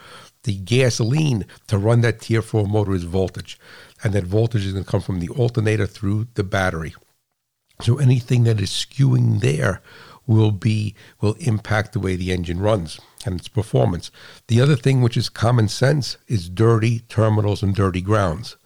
[0.43, 3.59] the gasoline to run that tier 4 motor is voltage.
[4.03, 6.95] And that voltage is going to come from the alternator through the battery.
[7.81, 9.81] So anything that is skewing there
[10.27, 14.11] will be will impact the way the engine runs and its performance.
[14.47, 18.57] The other thing which is common sense is dirty terminals and dirty grounds.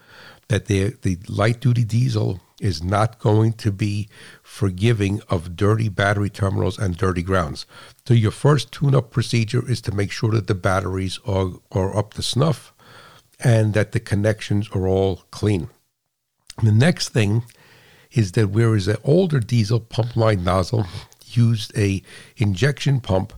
[0.48, 4.10] That the light duty diesel is not going to be
[4.42, 7.68] forgiving of dirty battery terminals and dirty grounds.
[8.08, 12.16] So your first tune-up procedure is to make sure that the batteries are, are up
[12.16, 12.74] to snuff
[13.40, 15.70] and that the connections are all clean.
[16.64, 17.44] The next thing
[18.12, 20.88] is that whereas an older diesel pump line nozzle
[21.28, 22.02] used a
[22.38, 23.34] injection pump,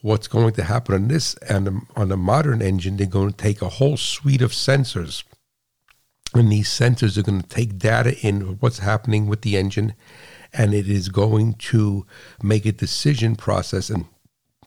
[0.00, 3.60] what's going to happen on this and on a modern engine, they're going to take
[3.60, 5.24] a whole suite of sensors
[6.34, 9.94] and these sensors are going to take data in what's happening with the engine
[10.52, 12.06] and it is going to
[12.42, 14.04] make a decision process and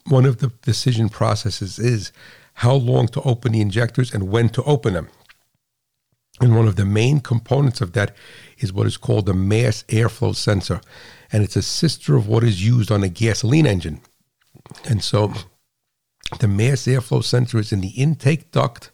[0.06, 2.12] one of the decision processes is
[2.56, 5.10] how long to open the injectors and when to open them.
[6.41, 8.15] And one of the main components of that
[8.58, 10.82] is what is called the mass airflow sensor
[11.32, 14.02] and it's a sister of what is used on a gasoline engine.
[14.86, 15.34] And so
[16.39, 18.91] the mass airflow sensor is in the intake duct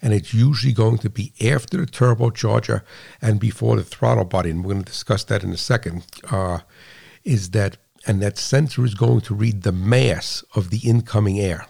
[0.00, 2.82] and it's usually going to be after the turbocharger
[3.20, 4.50] and before the throttle body.
[4.50, 6.04] And we're going to discuss that in a second.
[6.30, 6.60] Uh,
[7.24, 11.66] is that and that sensor is going to read the mass of the incoming air.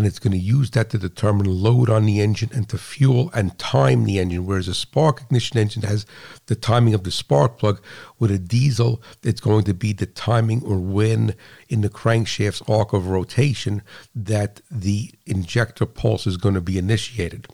[0.00, 3.30] And it's going to use that to determine load on the engine and to fuel
[3.34, 4.46] and time the engine.
[4.46, 6.06] Whereas a spark ignition engine has
[6.46, 7.82] the timing of the spark plug,
[8.18, 11.34] with a diesel, it's going to be the timing or when
[11.68, 13.82] in the crankshaft's arc of rotation
[14.14, 17.48] that the injector pulse is going to be initiated.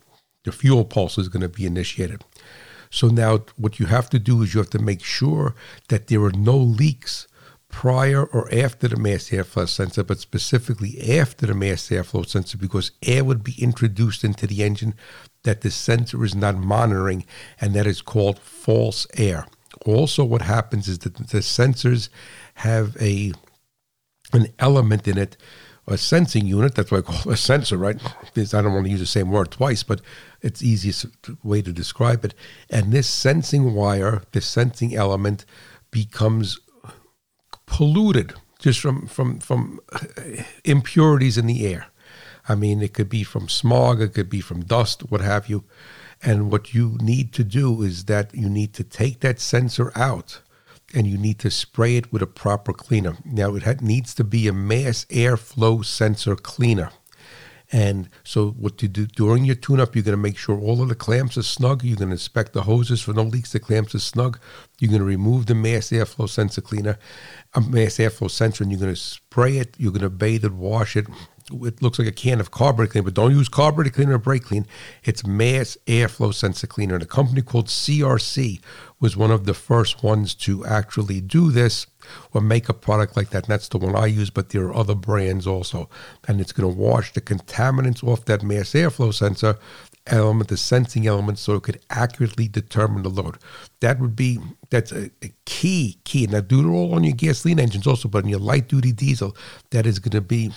[0.44, 2.22] The fuel pulse is going to be initiated.
[2.90, 5.56] So now what you have to do is you have to make sure
[5.88, 7.26] that there are no leaks
[7.68, 12.92] prior or after the mass airflow sensor, but specifically after the mass airflow sensor because
[13.02, 14.94] air would be introduced into the engine
[15.42, 17.24] that the sensor is not monitoring,
[17.61, 19.46] and that is called false air.
[19.85, 22.09] Also, what happens is that the sensors
[22.55, 23.33] have a
[24.33, 25.37] an element in it,
[25.87, 26.74] a sensing unit.
[26.74, 28.00] That's why I call a sensor, right?
[28.35, 30.00] This, I don't want to use the same word twice, but
[30.42, 31.07] it's easiest
[31.44, 32.35] way to describe it.
[32.70, 35.44] And this sensing wire, this sensing element,
[35.90, 36.59] becomes
[37.66, 39.81] polluted just from from from
[40.64, 41.87] impurities in the air.
[42.48, 45.64] I mean, it could be from smog, it could be from dust, what have you.
[46.22, 50.40] And what you need to do is that you need to take that sensor out
[50.94, 53.16] and you need to spray it with a proper cleaner.
[53.24, 56.90] Now, it needs to be a mass airflow sensor cleaner.
[57.72, 60.83] And so, what you do during your tune up, you're going to make sure all
[60.83, 61.83] of the clamps are snug.
[61.83, 63.52] You're going to inspect the hoses for no leaks.
[63.52, 64.38] The clamps are snug.
[64.79, 66.98] You're going to remove the mass airflow sensor cleaner,
[67.55, 69.74] a mass airflow sensor, and you're going to spray it.
[69.79, 71.07] You're going to bathe it, wash it,
[71.52, 74.44] it looks like a can of carburetor cleaner, but don't use carburetor cleaner or brake
[74.44, 74.66] clean.
[75.04, 76.94] It's mass airflow sensor cleaner.
[76.94, 78.61] And a company called CRC
[79.00, 81.87] was one of the first ones to actually do this
[82.32, 83.44] or make a product like that.
[83.44, 85.88] And that's the one I use, but there are other brands also.
[86.26, 89.59] And it's going to wash the contaminants off that mass airflow sensor
[90.06, 93.38] element, the sensing element, so it could accurately determine the load.
[93.80, 94.38] That would be
[94.70, 96.26] that's a, a key key.
[96.26, 99.37] Now do it all on your gasoline engines also, but in your light duty diesel,
[99.70, 100.52] that is going to be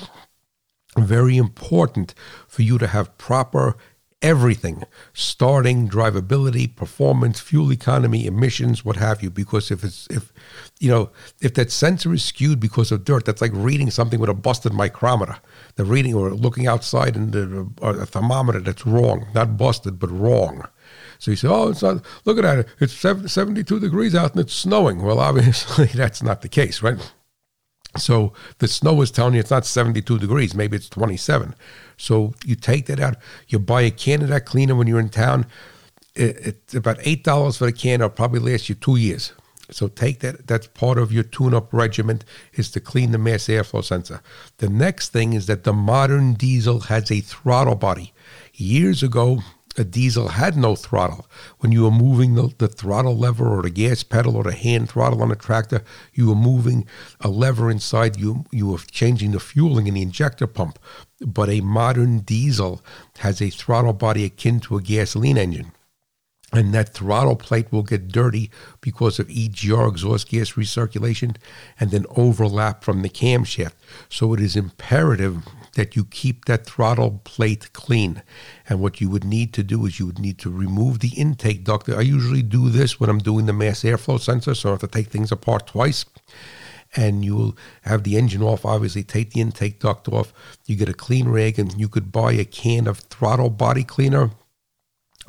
[0.97, 2.13] very important
[2.47, 3.77] for you to have proper
[4.21, 10.33] everything starting drivability performance fuel economy emissions what have you because if it's if
[10.81, 14.29] you know if that sensor is skewed because of dirt that's like reading something with
[14.29, 15.37] a busted micrometer
[15.75, 20.67] the reading or looking outside in the a thermometer that's wrong not busted but wrong
[21.19, 22.67] so you say, oh, it's not, look at that.
[22.79, 25.01] It's 72 degrees out and it's snowing.
[25.01, 26.97] Well, obviously, that's not the case, right?
[27.97, 31.55] So the snow is telling you it's not 72 degrees, maybe it's 27.
[31.97, 35.09] So you take that out, you buy a can of that cleaner when you're in
[35.09, 35.45] town.
[36.15, 39.33] it's about $8 for the can, it'll probably last you two years.
[39.71, 42.21] So take that, that's part of your tune up regimen
[42.53, 44.21] is to clean the mass airflow sensor.
[44.57, 48.13] The next thing is that the modern diesel has a throttle body.
[48.53, 49.39] Years ago,
[49.79, 51.25] a diesel had no throttle.
[51.59, 54.89] When you were moving the, the, throttle lever or the gas pedal or the hand
[54.89, 56.85] throttle on a tractor, you were moving
[57.21, 58.19] a lever inside.
[58.19, 60.77] You you were changing the fueling in the injector pump.
[61.21, 62.81] But a modern diesel
[63.19, 65.71] has a throttle body akin to a gasoline engine.
[66.51, 68.49] And that throttle plate will get dirty
[68.81, 71.37] because of EGR, exhaust gas recirculation,
[71.79, 73.73] and then overlap from the camshaft.
[74.09, 78.23] So it is imperative that you keep that throttle plate clean.
[78.67, 81.63] And what you would need to do is you would need to remove the intake
[81.63, 81.89] duct.
[81.89, 84.87] I usually do this when I'm doing the mass airflow sensor, so I have to
[84.87, 86.05] take things apart twice.
[86.95, 90.33] And you will have the engine off, obviously, take the intake duct off.
[90.65, 94.31] You get a clean rag, and you could buy a can of throttle body cleaner.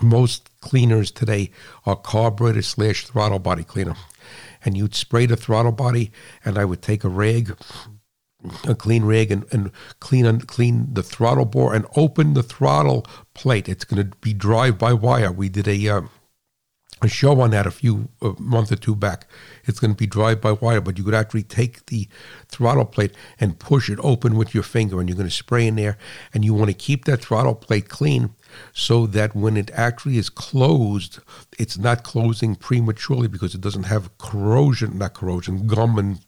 [0.00, 1.50] Most cleaners today
[1.84, 3.96] are carburetor slash throttle body cleaner.
[4.64, 6.12] And you'd spray the throttle body,
[6.44, 7.54] and I would take a rag,
[8.66, 13.68] a clean rig and, and clean clean the throttle bore and open the throttle plate.
[13.68, 15.32] It's going to be drive by wire.
[15.32, 16.02] We did a uh,
[17.02, 19.26] a show on that a few a month or two back.
[19.64, 22.08] It's going to be drive by wire, but you could actually take the
[22.48, 25.76] throttle plate and push it open with your finger, and you're going to spray in
[25.76, 25.96] there.
[26.34, 28.34] And you want to keep that throttle plate clean
[28.72, 31.20] so that when it actually is closed,
[31.58, 36.20] it's not closing prematurely because it doesn't have corrosion, not corrosion, gum and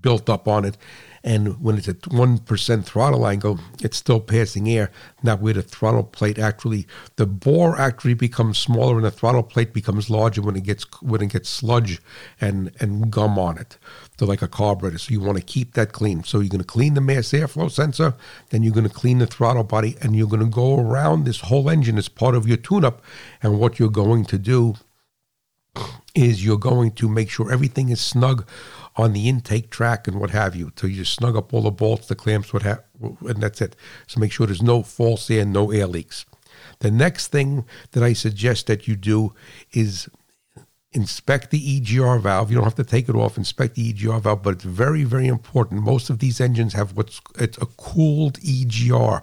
[0.00, 0.76] built up on it
[1.24, 4.90] and when it's at 1% throttle angle, it's still passing air,
[5.22, 6.86] not where the throttle plate actually,
[7.16, 11.22] the bore actually becomes smaller and the throttle plate becomes larger when it gets when
[11.22, 12.02] it gets sludge
[12.42, 13.78] and, and gum on it.
[14.18, 14.98] So like a carburetor.
[14.98, 16.24] So you want to keep that clean.
[16.24, 18.14] So you're going to clean the mass airflow sensor,
[18.50, 21.40] then you're going to clean the throttle body, and you're going to go around this
[21.40, 23.02] whole engine as part of your tune-up.
[23.42, 24.74] And what you're going to do
[26.14, 28.46] is you're going to make sure everything is snug
[28.96, 30.72] on the intake track and what have you.
[30.76, 33.76] So you just snug up all the bolts, the clamps, what have, and that's it.
[34.06, 36.24] So make sure there's no false air, no air leaks.
[36.78, 39.34] The next thing that I suggest that you do
[39.72, 40.08] is
[40.92, 42.50] inspect the EGR valve.
[42.50, 45.26] You don't have to take it off, inspect the EGR valve, but it's very, very
[45.26, 45.82] important.
[45.82, 49.22] Most of these engines have what's it's a cooled EGR.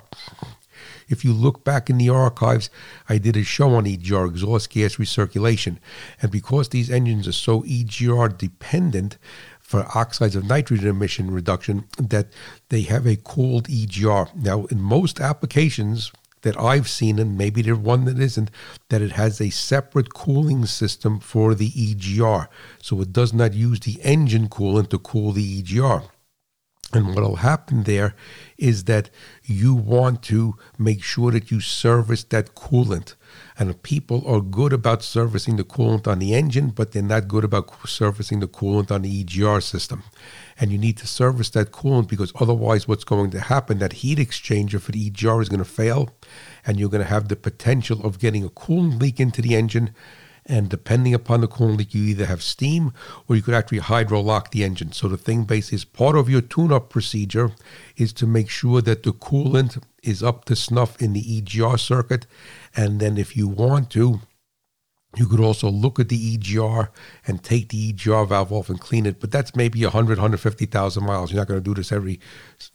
[1.12, 2.70] If you look back in the archives,
[3.09, 5.78] I did a show on EGR, exhaust gas recirculation.
[6.22, 9.18] And because these engines are so EGR dependent
[9.59, 12.28] for oxides of nitrogen emission reduction, that
[12.70, 14.36] they have a cooled EGR.
[14.36, 18.51] Now, in most applications, that I've seen, and maybe there's one that isn't,
[18.89, 22.47] that it has a separate cooling system for the EGR.
[22.82, 26.09] So it does not use the engine coolant to cool the EGR.
[26.93, 28.15] And what will happen there
[28.57, 29.09] is that
[29.43, 33.15] you want to make sure that you service that coolant.
[33.57, 37.43] And people are good about servicing the coolant on the engine, but they're not good
[37.43, 40.03] about servicing the coolant on the EGR system.
[40.59, 44.17] And you need to service that coolant because otherwise, what's going to happen, that heat
[44.17, 46.09] exchanger for the EGR is going to fail,
[46.65, 49.93] and you're going to have the potential of getting a coolant leak into the engine
[50.45, 52.93] and depending upon the coolant you either have steam
[53.27, 54.91] or you could actually hydro lock the engine.
[54.91, 57.51] So the thing basically is part of your tune-up procedure
[57.95, 62.25] is to make sure that the coolant is up to snuff in the EGR circuit.
[62.75, 64.21] And then if you want to,
[65.17, 66.89] you could also look at the EGR
[67.27, 71.31] and take the EGR valve off and clean it, but that's maybe 100, 150,000 miles.
[71.31, 72.19] You're not going to do this every,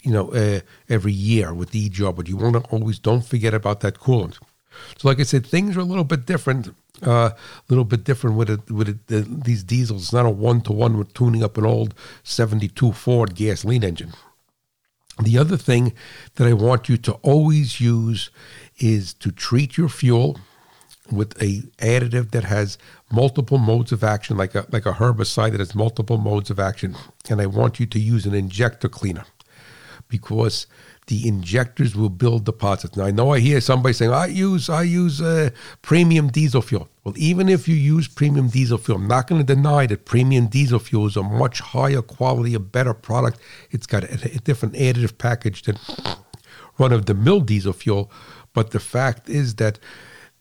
[0.03, 3.55] you know, uh, every year with the EGR, but you want to always don't forget
[3.55, 4.39] about that coolant.
[4.99, 6.75] So, like I said, things are a little bit different.
[7.05, 7.31] Uh, a uh,
[7.69, 10.05] little bit different with it, with it, the, these diesels.
[10.05, 11.95] It's not a one to one with tuning up an old
[12.25, 14.13] '72 Ford gasoline engine.
[15.23, 15.93] The other thing
[16.35, 18.31] that I want you to always use
[18.79, 20.39] is to treat your fuel
[21.11, 22.79] with a additive that has
[23.11, 26.97] multiple modes of action, like a like a herbicide that has multiple modes of action.
[27.29, 29.25] And I want you to use an injector cleaner
[30.09, 30.67] because
[31.07, 32.97] the injectors will build deposits.
[32.97, 35.51] Now I know I hear somebody saying I use I use uh,
[35.83, 36.89] premium diesel fuel.
[37.05, 40.49] Well, even if you use premium diesel fuel, I'm not going to deny that premium
[40.49, 43.39] diesel fuel is a much higher quality, a better product.
[43.71, 45.79] It's got a, a different additive package than
[46.79, 48.11] run of the mill diesel fuel.
[48.53, 49.79] But the fact is that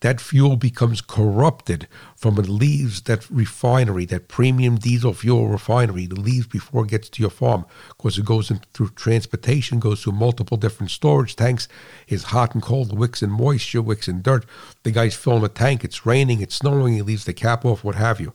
[0.02, 6.18] that fuel becomes corrupted from it leaves that refinery, that premium diesel fuel refinery, it
[6.18, 7.66] leaves before it gets to your farm.
[7.90, 11.68] Because it goes in through transportation, goes through multiple different storage tanks,
[12.08, 14.46] is hot and cold, wicks in moisture, wicks in dirt.
[14.84, 17.96] The guy's filling a tank, it's raining, it's snowing, he leaves the cap off, what
[17.96, 18.34] have you.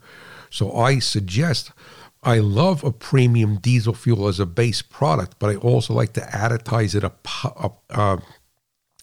[0.51, 1.71] So I suggest
[2.23, 6.21] I love a premium diesel fuel as a base product, but I also like to
[6.21, 7.27] additize it, up,
[7.91, 8.19] uh,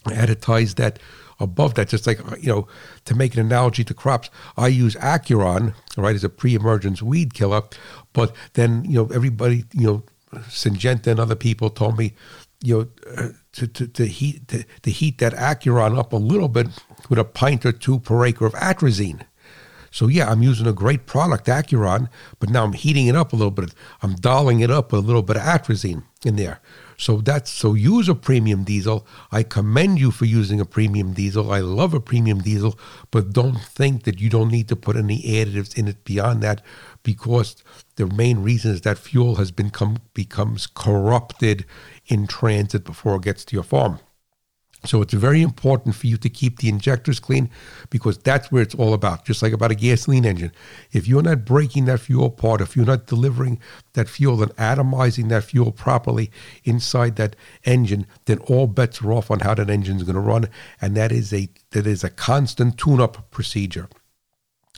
[0.05, 0.99] additize that
[1.39, 2.67] above that, just like, you know,
[3.05, 7.61] to make an analogy to crops, I use Acuron, right, as a pre-emergence weed killer,
[8.13, 10.03] but then, you know, everybody, you know,
[10.49, 12.13] Syngenta and other people told me,
[12.63, 16.47] you know, uh, to, to, to, heat to, to heat that Acuron up a little
[16.47, 16.67] bit
[17.09, 19.25] with a pint or two per acre of atrazine.
[19.91, 22.09] So yeah, I'm using a great product, Acuron,
[22.39, 23.73] but now I'm heating it up a little bit.
[24.01, 26.59] I'm dolling it up with a little bit of atrazine in there.
[26.99, 29.05] So that's so use a premium diesel.
[29.31, 31.51] I commend you for using a premium diesel.
[31.51, 32.77] I love a premium diesel,
[33.11, 36.63] but don't think that you don't need to put any additives in it beyond that
[37.03, 37.63] because
[37.97, 41.65] the main reason is that fuel has become becomes corrupted
[42.07, 43.99] in transit before it gets to your farm.
[44.85, 47.49] So it's very important for you to keep the injectors clean
[47.89, 50.51] because that's where it's all about, just like about a gasoline engine.
[50.91, 53.59] If you're not breaking that fuel apart, if you're not delivering
[53.93, 56.31] that fuel and atomizing that fuel properly
[56.63, 60.21] inside that engine, then all bets are off on how that engine is going to
[60.21, 60.47] run.
[60.79, 63.89] And that is a that is a constant tune-up procedure.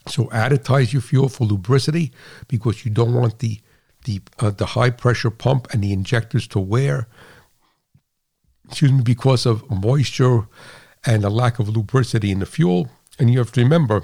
[0.08, 2.12] So additize your fuel for lubricity
[2.48, 3.60] because you don't want the
[4.06, 7.08] the uh, the high pressure pump and the injectors to wear
[8.70, 10.48] excuse me, because of moisture
[11.06, 12.90] and a lack of lubricity in the fuel.
[13.18, 14.04] And you have to remember,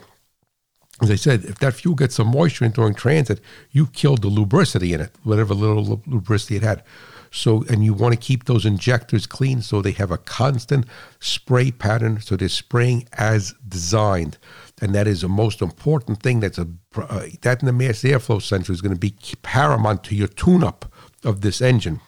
[1.02, 3.40] as I said, if that fuel gets some moisture in during transit,
[3.72, 6.84] you killed the lubricity in it, whatever little lubricity it had.
[7.32, 10.86] So, and you want to keep those injectors clean so they have a constant
[11.20, 14.38] spray pattern, so they're spraying as designed.
[14.82, 16.40] And that is the most important thing.
[16.40, 20.16] That's a uh, that in the mass airflow sensor is going to be paramount to
[20.16, 20.92] your tune-up
[21.26, 22.00] of this engine.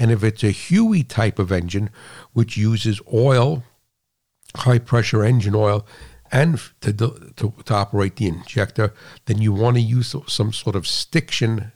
[0.00, 1.90] And if it's a HEUI type of engine,
[2.32, 3.62] which uses oil,
[4.56, 5.86] high pressure engine oil,
[6.32, 8.94] and to, to, to operate the injector,
[9.26, 11.72] then you want to use some sort of stiction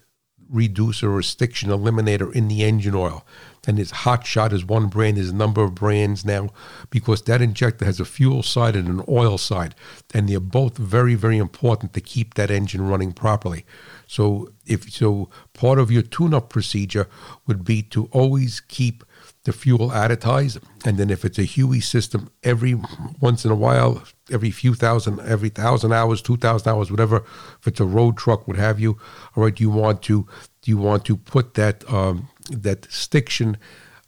[0.48, 3.26] reducer or stiction eliminator in the engine oil.
[3.66, 6.48] And his Hot Shot is one brand, there's a number of brands now,
[6.88, 9.74] because that injector has a fuel side and an oil side.
[10.14, 13.66] And they're both very, very important to keep that engine running properly.
[14.06, 17.08] So if so part of your tune-up procedure
[17.46, 19.04] would be to always keep
[19.44, 22.80] the fuel additized, and then if it's a HEUI system, every
[23.20, 27.24] once in a while, every few thousand, every thousand hours, two thousand hours, whatever,
[27.60, 28.98] if it's a road truck, what have you,
[29.36, 30.26] all right, you want to
[30.64, 33.58] you want to put that um, that stiction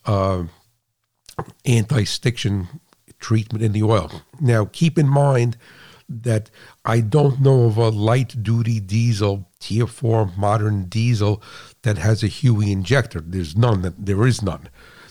[0.06, 0.44] uh,
[1.64, 2.68] anti-stiction
[3.18, 4.22] treatment in the oil.
[4.40, 5.56] Now, keep in mind
[6.08, 6.50] that
[6.88, 11.42] I don't know of a light duty diesel, Tier 4 modern diesel
[11.82, 13.20] that has a HEUI injector.
[13.20, 14.68] There's none, that there is none.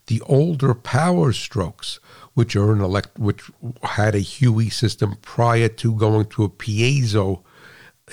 [0.08, 2.00] The older power strokes,
[2.34, 3.52] which are an elect, which
[3.84, 7.44] had a HEUI system prior to going to a piezo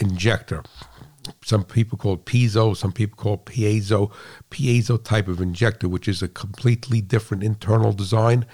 [0.01, 0.65] injector.
[1.45, 4.11] Some people call it piezo, some people call it piezo,
[4.51, 8.45] piezo type of injector, which is a completely different internal design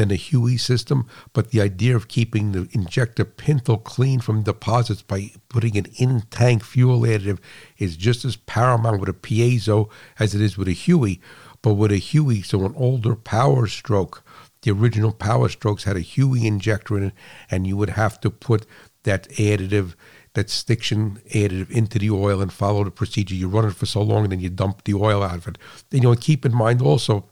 [0.00, 5.02] than a HEUI system, but the idea of keeping the injector pintle clean from deposits
[5.02, 7.38] by putting an in tank fuel additive
[7.76, 11.20] is just as paramount with a piezo as it is with a HEUI.
[11.60, 14.24] But with a HEUI, so an older power stroke,
[14.62, 17.12] the original power strokes had a HEUI injector in it,
[17.50, 18.64] and you would have to put
[19.02, 19.94] that additive,
[20.32, 23.34] that stiction additive into the oil and follow the procedure.
[23.34, 25.58] You run it for so long and then you dump the oil out of it.
[25.90, 27.28] Then, you know, keep in mind also,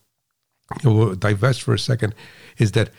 [0.85, 2.15] know, divest for a second,
[2.59, 2.91] is that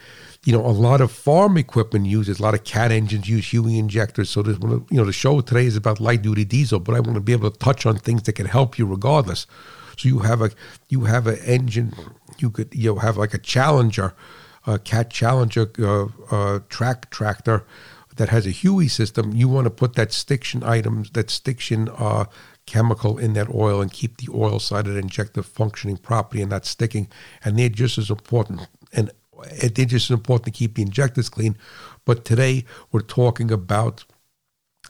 [0.44, 3.78] you know a lot of farm equipment uses a lot of cat engines use HEUI
[3.78, 4.30] injectors.
[4.30, 7.16] So this, you know the show today is about light duty diesel, but I want
[7.16, 9.46] to be able to touch on things that can help you regardless.
[9.98, 10.52] So you have a
[10.88, 11.94] you have an engine,
[12.38, 14.14] you could you know, have like a Challenger,
[14.66, 17.66] a Cat Challenger uh, uh, track tractor
[18.16, 19.34] that has a HEUI system.
[19.34, 22.26] You want to put that stiction items that stiction uh,
[22.70, 26.52] chemical in that oil and keep the oil side of the injector functioning properly and
[26.52, 27.08] not sticking.
[27.44, 28.68] And they're just as important.
[28.94, 29.12] And
[29.60, 31.58] they're just as important to keep the injectors clean.
[32.06, 34.06] But today we're talking about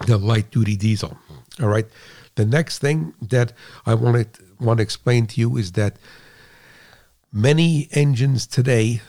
[0.07, 1.17] the light duty diesel.
[1.61, 1.87] All right.
[2.35, 3.53] The next thing that
[3.85, 5.95] I want to want to explain to you is that
[7.31, 9.01] many engines today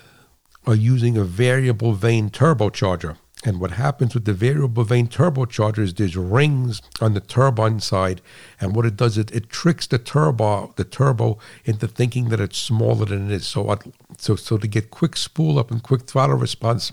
[0.67, 3.17] are using a variable vane turbocharger.
[3.43, 8.21] And what happens with the variable vane turbocharger is there's rings on the turbine side,
[8.61, 12.59] and what it does is it tricks the turbo the turbo into thinking that it's
[12.59, 13.47] smaller than it is.
[13.47, 13.79] So
[14.19, 16.93] so so to get quick spool up and quick throttle response,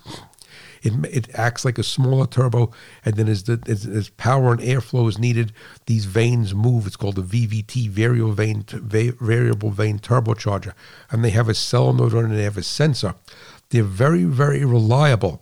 [0.82, 2.72] it it acts like a smaller turbo,
[3.04, 5.52] and then as the as, as power and airflow is needed,
[5.86, 6.88] these vanes move.
[6.88, 10.74] It's called a VVT variable vane variable vane turbocharger,
[11.12, 13.16] and they have a solenoid on it and they have a sensor.
[13.70, 15.41] They're very very reliable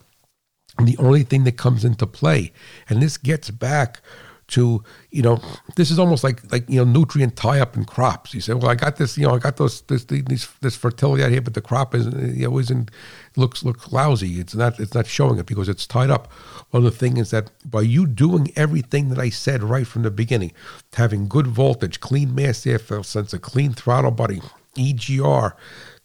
[0.80, 2.52] the only thing that comes into play.
[2.90, 4.02] And this gets back
[4.48, 5.42] to you know
[5.76, 8.34] this is almost like like you know nutrient tie up in crops.
[8.34, 11.24] You say, well, I got this, you know, I got those this this, this fertility
[11.24, 12.92] out here, but the crop isn't you know isn't
[13.36, 14.40] looks looks lousy.
[14.40, 16.32] It's not it's not showing it because it's tied up.
[16.72, 20.12] Well, the thing is that by you doing everything that I said right from the
[20.12, 20.52] beginning,
[20.94, 24.42] having good voltage, clean mass airflow sensor, clean throttle body,
[24.76, 25.54] EGR,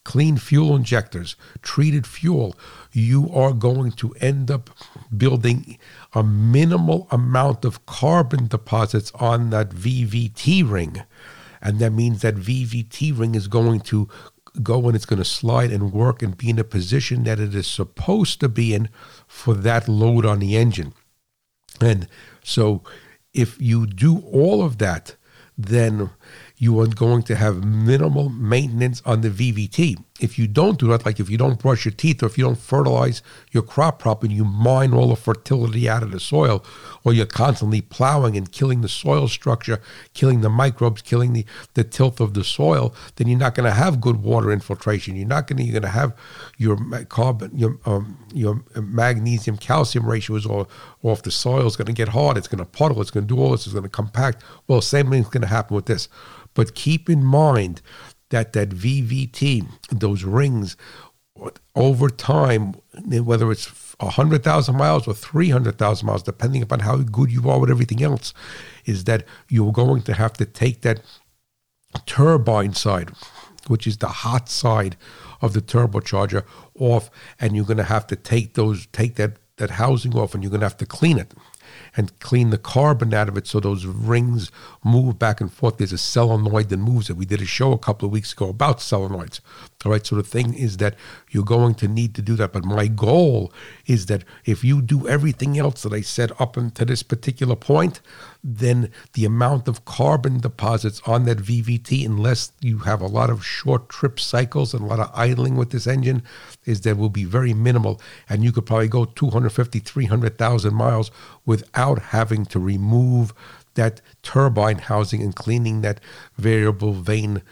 [0.04, 2.56] clean fuel injectors, treated fuel,
[2.92, 4.70] you are going to end up
[5.16, 5.78] building
[6.14, 11.02] a minimal amount of carbon deposits on that VVT ring.
[11.62, 14.08] And that means that VVT ring is going to
[14.62, 17.54] go and it's going to slide and work and be in a position that it
[17.54, 18.88] is supposed to be in
[19.28, 20.94] for that load on the engine.
[21.80, 22.08] And
[22.42, 22.82] so
[23.32, 25.16] if you do all of that,
[25.56, 26.10] then
[26.60, 29.96] you are going to have minimal maintenance on the VVT.
[30.20, 32.44] If you don't do that, like if you don't brush your teeth or if you
[32.44, 36.64] don't fertilize your crop properly, you mine all the fertility out of the soil,
[37.04, 39.80] or you're constantly plowing and killing the soil structure,
[40.12, 43.74] killing the microbes, killing the, the tilth of the soil, then you're not going to
[43.74, 45.16] have good water infiltration.
[45.16, 46.14] You're not going to, you're going to have
[46.58, 50.68] your carbon, your, um, your magnesium calcium ratio is all
[51.02, 51.22] off.
[51.22, 52.36] The soil is going to get hard.
[52.36, 53.00] It's going to puddle.
[53.00, 53.66] It's going to do all this.
[53.66, 54.42] It's going to compact.
[54.68, 56.08] Well, same thing's going to happen with this.
[56.54, 57.80] But keep in mind
[58.30, 60.76] that that VVT, those rings,
[61.74, 62.74] over time,
[63.06, 68.02] whether it's 100,000 miles or 300,000 miles, depending upon how good you are with everything
[68.02, 68.34] else,
[68.84, 71.00] is that you're going to have to take that
[72.06, 73.10] turbine side,
[73.68, 74.96] which is the hot side
[75.40, 76.44] of the turbocharger,
[76.78, 80.42] off, and you're going to have to take those, take that that housing off, and
[80.42, 81.34] you're going to have to clean it
[81.96, 84.50] and clean the carbon out of it so those rings
[84.84, 85.78] move back and forth.
[85.78, 87.16] There's a solenoid that moves it.
[87.16, 89.40] We did a show a couple of weeks ago about solenoids.
[89.84, 90.94] All right, so the thing is that
[91.30, 92.52] you're going to need to do that.
[92.52, 93.52] But my goal
[93.86, 98.00] is that if you do everything else that I said up until this particular point,
[98.42, 103.44] then the amount of carbon deposits on that VVT, unless you have a lot of
[103.44, 106.22] short trip cycles and a lot of idling with this engine,
[106.64, 108.00] is that will be very minimal.
[108.28, 111.10] And you could probably go 250, 300,000 miles
[111.44, 113.34] without having to remove
[113.74, 116.00] that turbine housing and cleaning that
[116.36, 117.42] variable vane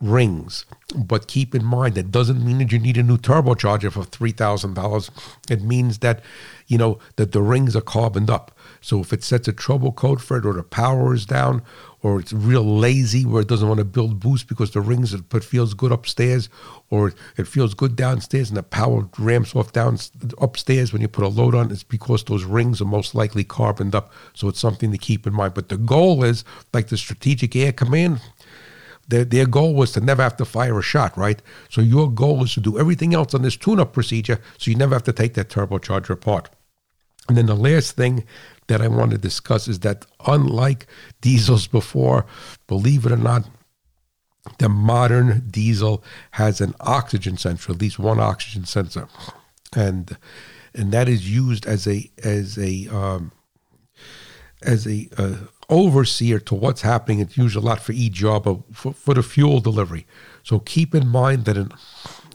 [0.00, 0.66] rings.
[0.94, 4.32] But keep in mind that doesn't mean that you need a new turbocharger for three
[4.32, 5.10] thousand dollars.
[5.50, 6.22] It means that
[6.66, 8.56] you know that the rings are carboned up.
[8.84, 11.62] So if it sets a trouble code for it, or the power is down,
[12.02, 15.24] or it's real lazy where it doesn't want to build boost because the rings it
[15.42, 16.50] feels good upstairs,
[16.90, 19.98] or it feels good downstairs and the power ramps off down
[20.38, 23.94] upstairs when you put a load on, it's because those rings are most likely carboned
[23.94, 24.12] up.
[24.34, 25.54] So it's something to keep in mind.
[25.54, 28.20] But the goal is like the Strategic Air Command
[29.08, 31.40] their, their goal was to never have to fire a shot, right?
[31.68, 34.94] So your goal is to do everything else on this tune-up procedure so you never
[34.94, 36.50] have to take that turbocharger apart.
[37.28, 38.24] And then the last thing
[38.66, 40.86] that I want to discuss is that unlike
[41.20, 42.26] diesels before,
[42.66, 43.48] believe it or not,
[44.58, 49.08] the modern diesel has an oxygen sensor, at least one oxygen sensor,
[49.74, 50.16] and
[50.74, 53.32] and that is used as a as a um,
[54.62, 55.36] as a uh,
[55.68, 57.20] overseer to what's happening.
[57.20, 60.06] It's used a lot for e-job, for, for the fuel delivery.
[60.42, 61.72] So keep in mind that an,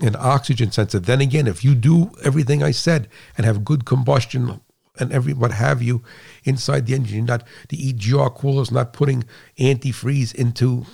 [0.02, 3.08] an oxygen sensor, then again, if you do everything I said
[3.38, 4.62] and have good combustion
[5.00, 6.04] and every what have you
[6.44, 9.24] inside the engine, not the EGR cooler is not putting
[9.58, 10.86] antifreeze into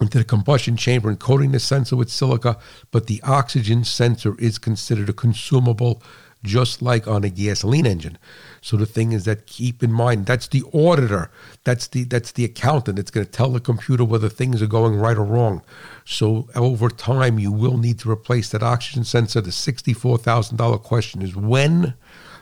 [0.00, 2.58] into the combustion chamber and coating the sensor with silica,
[2.90, 6.02] but the oxygen sensor is considered a consumable
[6.42, 8.16] just like on a gasoline engine.
[8.62, 11.30] So the thing is that keep in mind that's the auditor,
[11.64, 12.96] that's the that's the accountant.
[12.96, 15.62] that's going to tell the computer whether things are going right or wrong.
[16.04, 19.40] So over time, you will need to replace that oxygen sensor.
[19.40, 21.94] The sixty-four thousand dollar question is when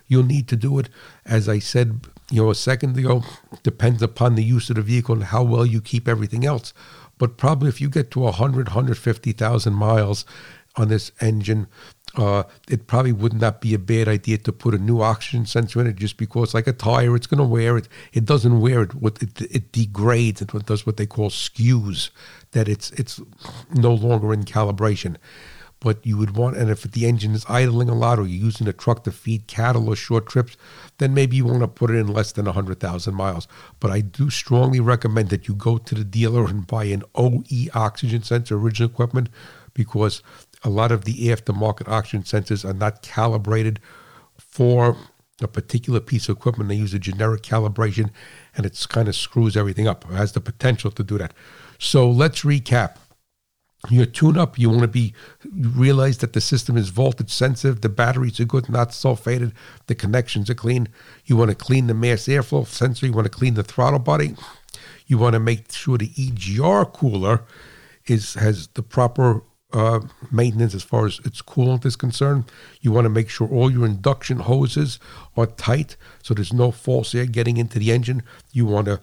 [0.09, 0.89] you'll need to do it.
[1.25, 3.23] As I said, you know, a second ago,
[3.63, 6.73] depends upon the use of the vehicle and how well you keep everything else.
[7.19, 10.25] But probably if you get to 100, 150,000 miles
[10.77, 11.67] on this engine,
[12.17, 15.81] uh, it probably would not be a bad idea to put a new oxygen sensor
[15.81, 17.89] in it just because, like a tire, it's going to wear it.
[18.13, 18.95] It doesn't wear it.
[18.95, 20.41] What it, it degrades.
[20.41, 22.11] It does what they call skews.
[22.53, 23.21] That it's it's
[23.75, 25.17] no longer in calibration.
[25.81, 28.67] But you would want, and if the engine is idling a lot, or you're using
[28.67, 30.57] the truck to feed cattle or short trips,
[30.99, 33.47] then maybe you want to put it in less than 100,000 miles.
[33.79, 37.69] But I do strongly recommend that you go to the dealer and buy an OE
[37.75, 39.29] oxygen sensor, original equipment,
[39.73, 40.23] because
[40.65, 43.79] a lot of the aftermarket oxygen sensors are not calibrated
[44.37, 44.97] for
[45.41, 46.69] a particular piece of equipment.
[46.69, 48.11] They use a generic calibration
[48.57, 50.05] and it kind of screws everything up.
[50.11, 51.33] It has the potential to do that.
[51.79, 52.97] So let's recap.
[53.89, 55.15] Your tune up, you want to be
[55.55, 59.53] realize that the system is voltage sensitive, the batteries are good, not sulfated,
[59.87, 60.89] the connections are clean.
[61.27, 64.35] You want to clean the mass airflow sensor, you want to clean the throttle body.
[65.07, 67.45] You want to make sure the EGR cooler
[68.07, 69.43] is has the proper
[69.73, 70.01] uh,
[70.31, 72.45] maintenance as far as its coolant is concerned.
[72.81, 74.99] You want to make sure all your induction hoses
[75.37, 78.23] are tight so there's no false air getting into the engine.
[78.53, 79.01] You want to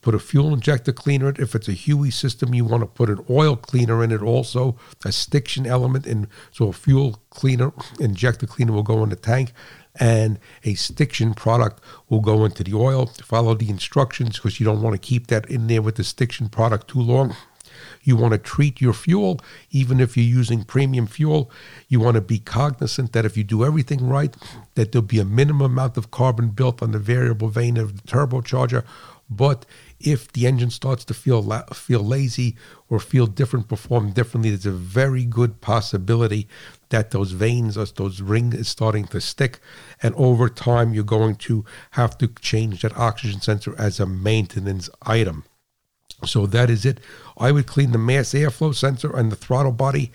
[0.00, 1.28] put a fuel injector cleaner.
[1.28, 1.40] in it.
[1.40, 4.76] If it's a HEUI system, you want to put an oil cleaner in it also,
[5.04, 6.06] a stiction element.
[6.06, 9.52] And so a fuel cleaner, injector cleaner will go in the tank
[10.00, 13.06] and a stiction product will go into the oil.
[13.06, 16.48] Follow the instructions because you don't want to keep that in there with the stiction
[16.48, 17.34] product too long.
[18.02, 19.40] You want to treat your fuel,
[19.70, 21.50] even if you're using premium fuel.
[21.88, 24.36] You want to be cognizant that if you do everything right,
[24.74, 28.08] that there'll be a minimum amount of carbon built on the variable vane of the
[28.08, 28.84] turbocharger.
[29.30, 29.66] But
[30.00, 32.56] if the engine starts to feel la- feel lazy
[32.88, 36.48] or feel different, perform differently, there's a very good possibility
[36.88, 39.60] that those vanes, or those rings, is starting to stick,
[40.02, 44.88] and over time you're going to have to change that oxygen sensor as a maintenance
[45.02, 45.44] item.
[46.24, 47.00] So that is it.
[47.36, 50.10] I would clean the mass airflow sensor and the throttle body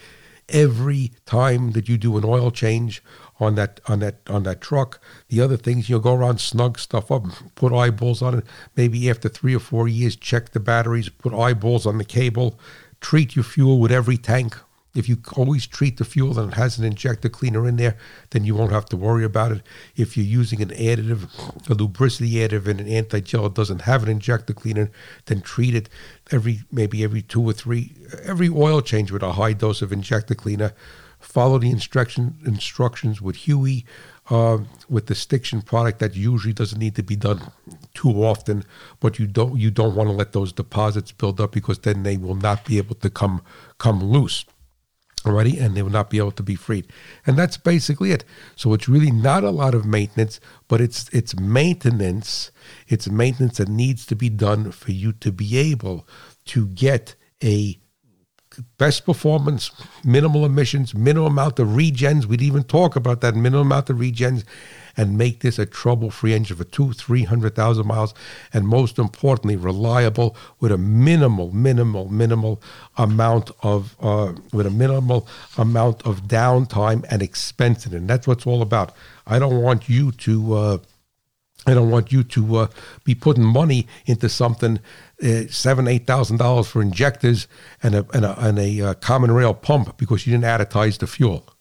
[0.50, 3.02] every time that you do an oil change
[3.40, 5.02] on that on that on that truck.
[5.30, 7.26] The other things you'll go around snug stuff up,
[7.56, 8.46] put eyeballs on it.
[8.76, 12.60] Maybe after three or four years, check the batteries, put eyeballs on the cable,
[13.00, 14.58] treat your fuel with every tank
[14.96, 17.98] if you always treat the fuel and it has an injector cleaner in there,
[18.30, 19.62] then you won't have to worry about it.
[19.96, 21.24] If you're using an additive,
[21.68, 24.92] a lubricity additive and an anti-gel that doesn't have an injector cleaner,
[25.26, 25.90] then treat it
[26.32, 30.36] every maybe every two or three every oil change with a high dose of injector
[30.36, 30.74] cleaner.
[31.20, 33.86] Follow the instruction instructions with HEUI.
[34.30, 37.42] Uh, with the stiction product that usually doesn't need to be done
[37.94, 38.64] too often,
[39.02, 42.16] but you don't you don't want to let those deposits build up because then they
[42.16, 43.42] will not be able to come
[43.80, 44.46] come loose
[45.26, 46.92] already and they will not be able to be freed.
[47.26, 48.24] And that's basically it.
[48.56, 52.52] So it's really not a lot of maintenance but it's it's maintenance.
[52.88, 56.08] It's maintenance that needs to be done for you to be able
[56.46, 57.78] to get a
[58.78, 59.72] best performance,
[60.04, 62.26] minimal emissions, minimal amount of regens.
[62.26, 64.44] We'd even talk about that minimal amount of regens
[64.96, 68.14] and make this a trouble-free engine for two, three hundred thousand miles,
[68.54, 72.62] and most importantly, reliable with a minimal, minimal, minimal
[72.98, 75.28] amount of uh, with a minimal
[75.58, 77.98] amount of downtime and expense in it.
[77.98, 78.94] And that's what it's all about.
[79.26, 80.54] I don't want you to.
[80.54, 80.78] Uh,
[81.66, 82.68] I don't want you to uh,
[83.06, 84.80] be putting money into something
[85.24, 87.48] uh, seven, eight thousand dollars for injectors
[87.82, 91.08] and a and a, and a uh, common rail pump because you didn't additize the
[91.08, 91.53] fuel.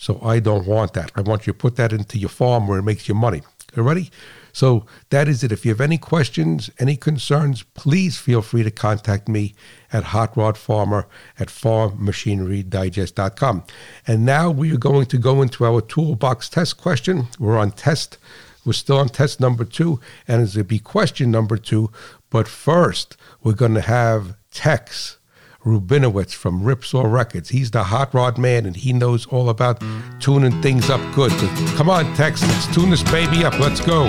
[0.00, 1.12] So I don't want that.
[1.14, 3.42] I want you to put that into your farm where it makes you money.
[3.76, 4.10] You ready?
[4.50, 5.52] So that is it.
[5.52, 9.54] If you have any questions, any concerns, please feel free to contact me
[9.92, 11.06] at Hot Rod Farmer
[11.38, 13.64] at farmmachinerydigest.com.
[14.06, 17.26] And now we are going to go into our toolbox test question.
[17.38, 18.16] We're on test.
[18.64, 21.90] We're still on test number two, and it's going to be question number two.
[22.30, 25.18] But first, we're going to have Tex
[25.64, 27.50] Rubinowitz from Ripsaw Records.
[27.50, 29.82] He's the hot rod man, and he knows all about
[30.18, 31.30] tuning things up good.
[31.32, 33.58] So come on, Tex, let's tune this baby up.
[33.58, 34.04] Let's go.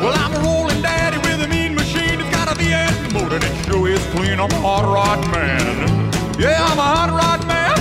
[0.00, 2.20] Well, I'm a rolling daddy with a mean machine.
[2.20, 4.40] It's got a V8 motor that sure is clean.
[4.40, 6.10] I'm a hot rod man.
[6.40, 7.78] Yeah, I'm a hot rod man.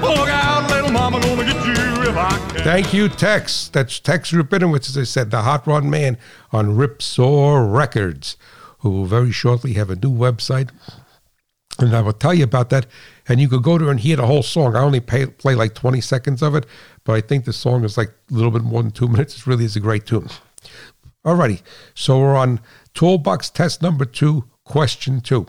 [0.00, 1.72] Look out, little mama, gonna get you
[2.08, 2.62] if I can.
[2.62, 3.68] Thank you, Tex.
[3.68, 6.18] That's Tex Rubinowitz, as I said, the hot rod man
[6.52, 8.36] on Ripsaw Records,
[8.84, 10.68] who will very shortly have a new website.
[11.78, 12.84] And I will tell you about that.
[13.26, 14.76] And you could go there and hear the whole song.
[14.76, 16.66] I only pay, play like 20 seconds of it,
[17.02, 19.38] but I think the song is like a little bit more than two minutes.
[19.38, 20.28] It really is a great tune.
[21.24, 21.62] Alrighty,
[21.94, 22.60] so we're on
[22.92, 25.46] toolbox test number two, question two.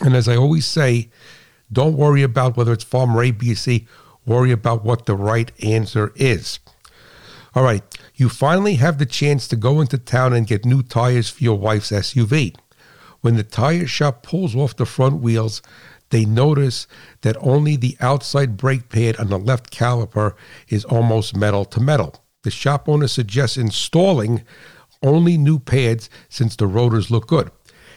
[0.00, 1.10] And as I always say,
[1.72, 3.88] don't worry about whether it's farmer A, B, or C.
[4.24, 6.60] Worry about what the right answer is.
[7.56, 7.82] All right,
[8.14, 11.58] you finally have the chance to go into town and get new tires for your
[11.58, 12.54] wife's SUV.
[13.22, 15.62] When the tire shop pulls off the front wheels,
[16.10, 16.86] they notice
[17.22, 20.34] that only the outside brake pad on the left caliper
[20.68, 22.22] is almost metal to metal.
[22.42, 24.44] The shop owner suggests installing
[25.02, 27.50] only new pads since the rotors look good.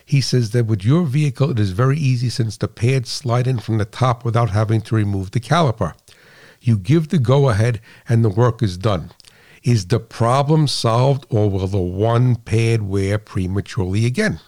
[0.05, 3.59] He says that with your vehicle, it is very easy since the pads slide in
[3.59, 5.95] from the top without having to remove the caliper.
[6.61, 9.11] You give the go ahead and the work is done.
[9.63, 14.39] Is the problem solved or will the one pad wear prematurely again?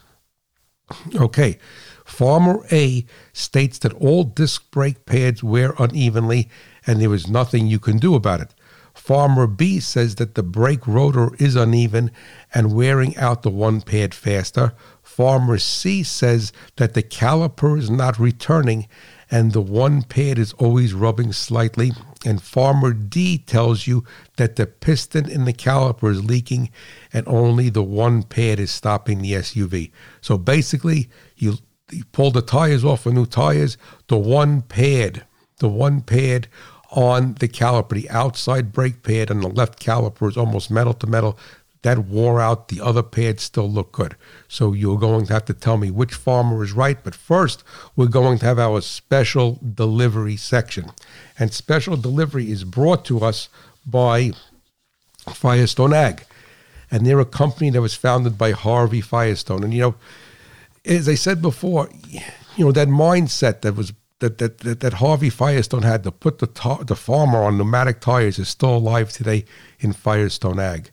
[1.16, 1.58] Okay,
[2.06, 6.50] Farmer A states that all disc brake pads wear unevenly
[6.86, 8.54] and there is nothing you can do about it.
[8.94, 12.12] Farmer B says that the brake rotor is uneven
[12.54, 14.74] and wearing out the one pad faster.
[15.02, 18.88] Farmer C says that the caliper is not returning
[19.30, 21.94] and the one pad is always rubbing slightly.
[22.26, 24.04] And Farmer D tells you
[24.38, 26.70] that the piston in the caliper is leaking
[27.12, 29.92] and only the one pad is stopping the SUV.
[30.22, 31.58] So basically, you,
[31.92, 35.26] you pull the tires off for new tires, the one pad,
[35.58, 36.48] the one pad
[36.92, 41.08] on the caliper, the outside brake pad on the left caliper is almost metal to
[41.08, 41.40] metal.
[41.84, 42.68] That wore out.
[42.68, 44.16] The other pads still look good.
[44.48, 46.98] So you're going to have to tell me which farmer is right.
[47.04, 47.64] But first,
[47.96, 50.92] we're going to have our special delivery section.
[51.40, 53.50] And special delivery is brought to us
[53.86, 54.34] by
[55.34, 56.24] Firestone Ag.
[56.92, 59.64] And they're a company that was founded by Harvey Firestone.
[59.64, 59.96] And, you know,
[60.86, 61.90] as I said before,
[62.58, 66.38] you know, that mindset that was that, that, that, that Harvey Firestone had to put
[66.38, 69.46] the, ta- the farmer on pneumatic tires is still alive today
[69.80, 70.92] in Firestone Ag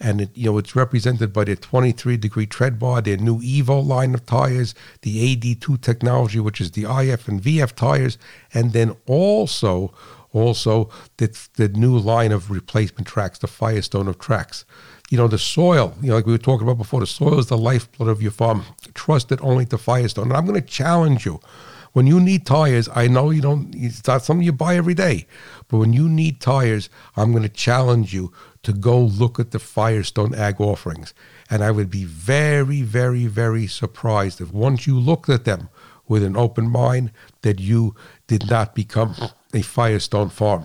[0.00, 3.84] and it, you know it's represented by their 23 degree tread bar, their new Evo
[3.84, 8.18] line of tires, the AD2 technology, which is the IF and VF tires,
[8.54, 9.92] and then also
[10.32, 14.64] also the, the new line of replacement tracks, the Firestone of tracks.
[15.10, 17.46] You know, the soil, you know, like we were talking about before, the soil is
[17.46, 18.64] the lifeblood of your farm.
[18.94, 20.28] Trust it only to Firestone.
[20.28, 21.40] And I'm going to challenge you.
[21.92, 25.26] When you need tires, I know you don't, it's not something you buy every day,
[25.66, 28.32] but when you need tires, I'm going to challenge you
[28.62, 31.14] to go look at the Firestone Ag offerings.
[31.48, 35.68] And I would be very, very, very surprised if once you looked at them
[36.06, 37.94] with an open mind, that you
[38.26, 39.14] did not become
[39.54, 40.64] a Firestone farm.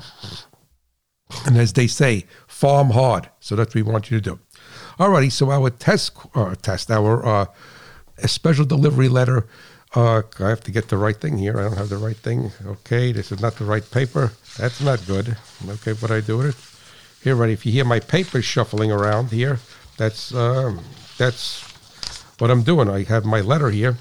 [1.45, 3.29] And as they say, farm hard.
[3.39, 4.39] So that's what we want you to do.
[4.99, 7.45] Alrighty, so our test, uh, test, our uh,
[8.17, 9.47] a special delivery letter.
[9.93, 11.57] Uh, I have to get the right thing here.
[11.57, 12.51] I don't have the right thing.
[12.65, 14.33] Okay, this is not the right paper.
[14.57, 15.37] That's not good.
[15.67, 16.74] Okay, what I do with it?
[17.33, 17.49] Right.
[17.49, 19.59] If you hear my paper shuffling around here,
[19.97, 20.81] that's um,
[21.17, 21.61] that's
[22.39, 22.89] what I'm doing.
[22.89, 23.97] I have my letter here.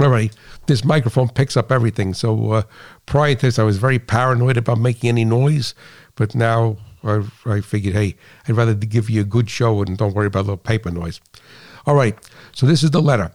[0.00, 0.34] All right.
[0.66, 2.14] This microphone picks up everything.
[2.14, 2.62] So uh,
[3.06, 5.74] prior to this, I was very paranoid about making any noise,
[6.16, 8.16] but now I, I figured, hey,
[8.48, 11.20] I'd rather give you a good show and don't worry about a little paper noise.
[11.86, 12.18] All right.
[12.52, 13.32] So this is the letter.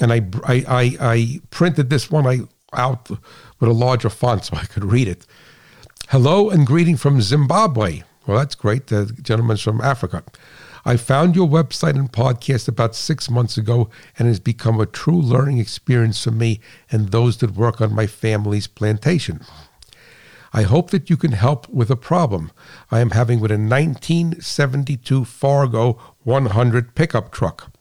[0.00, 2.40] and I, I, I, I printed this one I,
[2.72, 5.26] out with a larger font so I could read it.
[6.12, 8.02] Hello and greeting from Zimbabwe.
[8.26, 8.88] Well, that's great.
[8.88, 10.22] The gentleman's from Africa.
[10.84, 13.88] I found your website and podcast about six months ago
[14.18, 16.60] and has become a true learning experience for me
[16.90, 19.40] and those that work on my family's plantation.
[20.52, 22.52] I hope that you can help with a problem
[22.90, 27.72] I am having with a 1972 Fargo 100 pickup truck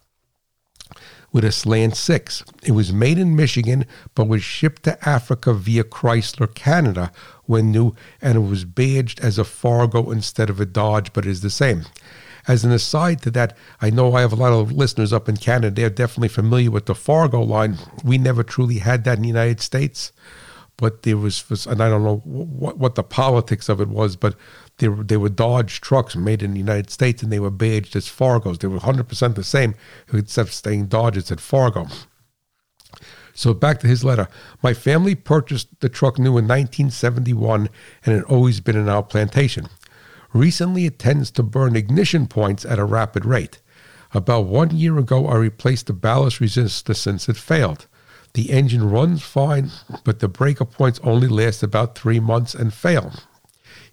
[1.32, 2.44] with a slant six.
[2.64, 7.12] It was made in Michigan, but was shipped to Africa via Chrysler Canada
[7.52, 11.30] when new, and it was badged as a Fargo instead of a Dodge, but it
[11.30, 11.86] is the same.
[12.48, 15.38] As an aside to that, I know I have a lot of listeners up in
[15.38, 15.70] Canada.
[15.70, 17.78] They're definitely familiar with the Fargo line.
[18.04, 20.12] We never truly had that in the United States,
[20.78, 24.36] but there was, and I don't know what, what the politics of it was, but
[24.78, 27.96] they were, they were Dodge trucks made in the United States and they were badged
[27.96, 28.60] as Fargos.
[28.60, 29.76] They were 100% the same,
[30.12, 31.88] except staying Dodge, said Fargo.
[33.34, 34.28] So back to his letter.
[34.62, 37.70] My family purchased the truck new in 1971
[38.06, 39.68] and had always been in our plantation.
[40.34, 43.60] Recently, it tends to burn ignition points at a rapid rate.
[44.14, 47.88] About one year ago, I replaced the ballast resistor since it failed.
[48.34, 49.72] The engine runs fine,
[50.04, 53.14] but the breaker points only last about three months and fail.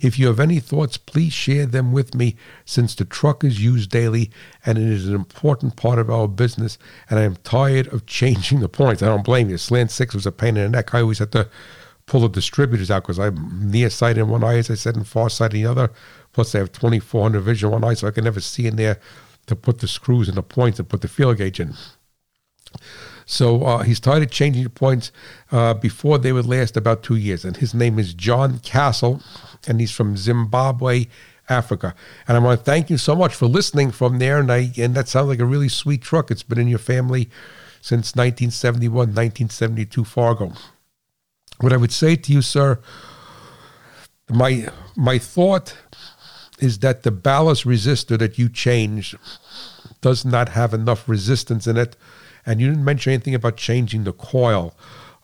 [0.01, 3.91] If you have any thoughts, please share them with me since the truck is used
[3.91, 4.31] daily
[4.65, 6.79] and it is an important part of our business
[7.11, 9.03] and I am tired of changing the points.
[9.03, 9.59] I don't blame you.
[9.59, 10.95] Slant 6 was a pain in the neck.
[10.95, 11.49] I always had to
[12.07, 15.57] pull the distributors out because I'm nearsighted in one eye, as I said, and farsighted
[15.57, 15.93] in the other.
[16.33, 18.99] Plus, I have 2400 vision one eye, so I can never see in there
[19.47, 21.75] to put the screws and the points and put the feel gauge in.
[23.27, 25.13] So uh, he started changing the points
[25.53, 27.45] uh, before they would last about two years.
[27.45, 29.23] And his name is John Castle,
[29.67, 31.07] and he's from Zimbabwe,
[31.49, 31.95] Africa.
[32.27, 34.39] And I want to thank you so much for listening from there.
[34.39, 36.31] And I and that sounds like a really sweet truck.
[36.31, 37.31] It's been in your family
[37.81, 40.53] since 1971, 1972 Fargo.
[41.61, 42.81] What I would say to you, sir,
[44.31, 45.77] my my thought
[46.59, 49.17] is that the ballast resistor that you changed
[50.01, 51.97] does not have enough resistance in it.
[52.45, 54.75] And you didn't mention anything about changing the coil.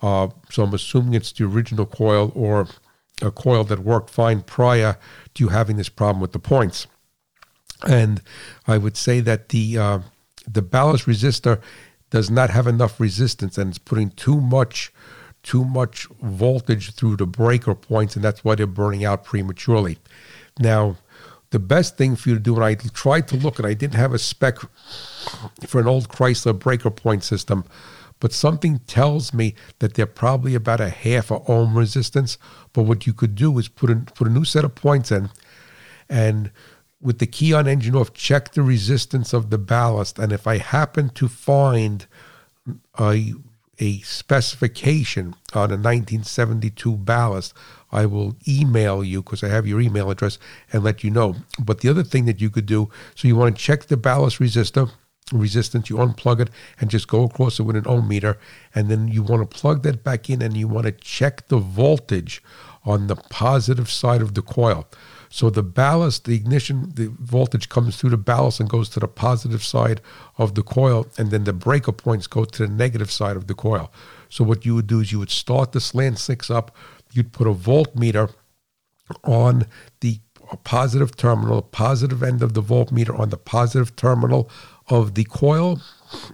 [0.02, 2.68] Uh, so I'm assuming it's the original coil or
[3.22, 4.96] a coil that worked fine prior
[5.34, 6.86] to you having this problem with the points.
[7.86, 8.22] And
[8.66, 9.98] I would say that the uh,
[10.46, 11.60] the ballast resistor
[12.10, 14.92] does not have enough resistance and it's putting too much
[15.44, 19.98] too much voltage through the breaker points, and that's why they're burning out prematurely.
[20.58, 20.96] Now,
[21.50, 23.94] the best thing for you to do, and I tried to look, and I didn't
[23.94, 24.58] have a spec
[25.66, 27.64] for an old Chrysler breaker point system,
[28.20, 32.38] but something tells me that they're probably about a half a ohm resistance.
[32.72, 35.30] But what you could do is put a, put a new set of points in,
[36.08, 36.50] and
[37.00, 40.18] with the key on engine off, check the resistance of the ballast.
[40.18, 42.06] And if I happen to find
[42.98, 43.34] a
[43.80, 47.52] a specification on a 1972 ballast,
[47.90, 50.38] I will email you because I have your email address
[50.72, 51.36] and let you know.
[51.58, 54.38] But the other thing that you could do, so you want to check the ballast
[54.38, 54.90] resistor
[55.32, 56.50] resistance, you unplug it
[56.80, 58.38] and just go across it with an ohm meter,
[58.74, 61.58] and then you want to plug that back in and you want to check the
[61.58, 62.42] voltage
[62.84, 64.86] on the positive side of the coil.
[65.30, 69.08] So the ballast, the ignition, the voltage comes through the ballast and goes to the
[69.08, 70.00] positive side
[70.38, 73.54] of the coil, and then the breaker points go to the negative side of the
[73.54, 73.90] coil.
[74.28, 76.76] So what you would do is you would start the slant six up,
[77.12, 78.32] you'd put a voltmeter
[79.24, 79.66] on
[80.00, 80.20] the
[80.62, 84.50] positive terminal, positive end of the voltmeter on the positive terminal
[84.88, 85.80] of the coil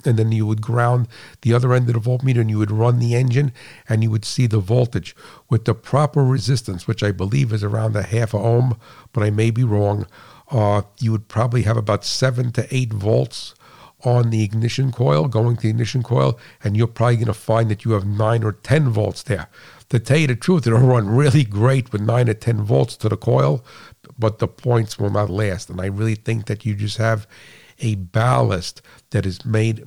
[0.05, 1.09] and then you would ground
[1.42, 3.53] the other end of the voltmeter and you would run the engine
[3.88, 5.14] and you would see the voltage
[5.48, 8.78] with the proper resistance, which I believe is around a half ohm,
[9.12, 10.07] but I may be wrong.
[10.51, 13.55] Uh, you would probably have about seven to eight volts
[14.03, 17.70] on the ignition coil, going to the ignition coil, and you're probably going to find
[17.70, 19.48] that you have nine or 10 volts there.
[19.90, 23.09] To tell you the truth, it'll run really great with nine or 10 volts to
[23.09, 23.64] the coil,
[24.18, 25.68] but the points will not last.
[25.68, 27.26] And I really think that you just have
[27.80, 29.84] a ballast that is made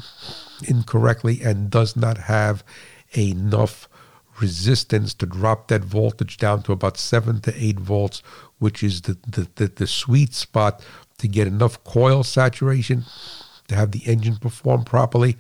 [0.68, 2.64] incorrectly and does not have
[3.18, 3.88] enough
[4.42, 8.24] resistance to drop that voltage down to about 7 to 8 volts,
[8.60, 10.84] which is the, the, the, the sweet spot
[11.20, 13.04] to get enough coil saturation
[13.68, 15.38] to have the engine perform properly,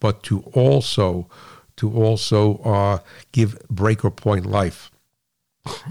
[0.00, 1.28] but to also
[1.76, 2.98] to also uh,
[3.32, 4.90] give breaker point life.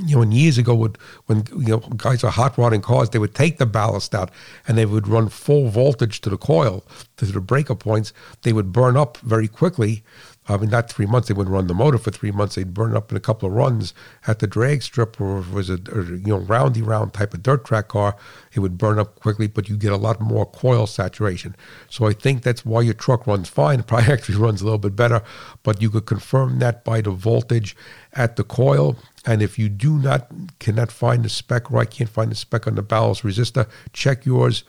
[0.05, 3.19] You know, and years ago, would when you know guys are hot rodding cars, they
[3.19, 4.31] would take the ballast out
[4.67, 6.83] and they would run full voltage to the coil
[7.17, 8.13] to the breaker points.
[8.43, 10.03] They would burn up very quickly.
[10.47, 11.27] I mean, not three months.
[11.27, 12.53] They would run the motor for three months.
[12.53, 13.95] They'd burn up in a couple of runs
[14.27, 17.65] at the drag strip, or was a or, you know roundy round type of dirt
[17.65, 18.15] track car.
[18.53, 21.55] It would burn up quickly, but you get a lot more coil saturation.
[21.89, 23.79] So I think that's why your truck runs fine.
[23.85, 25.21] It probably actually runs a little bit better,
[25.63, 27.75] but you could confirm that by the voltage
[28.13, 30.27] at the coil and if you do not
[30.59, 34.25] cannot find the spec or I can't find the spec on the ballast resistor, check
[34.25, 34.63] yours.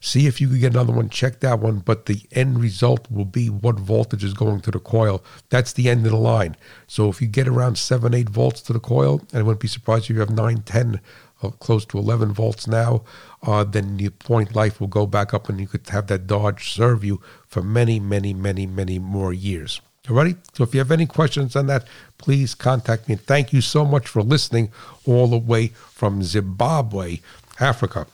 [0.00, 3.24] See if you can get another one, check that one, but the end result will
[3.24, 5.24] be what voltage is going to the coil.
[5.48, 6.56] That's the end of the line.
[6.86, 9.68] So if you get around 7, 8 volts to the coil, and I wouldn't be
[9.68, 11.00] surprised if you have 9, 10,
[11.42, 13.02] uh, close to 11 volts now,
[13.42, 16.70] uh, then your point life will go back up and you could have that Dodge
[16.70, 19.80] serve you for many, many, many, many more years.
[20.08, 20.36] All righty?
[20.52, 21.86] So if you have any questions on that,
[22.18, 23.16] please contact me.
[23.16, 24.70] thank you so much for listening
[25.06, 27.20] all the way from Zimbabwe,
[27.58, 28.06] Africa.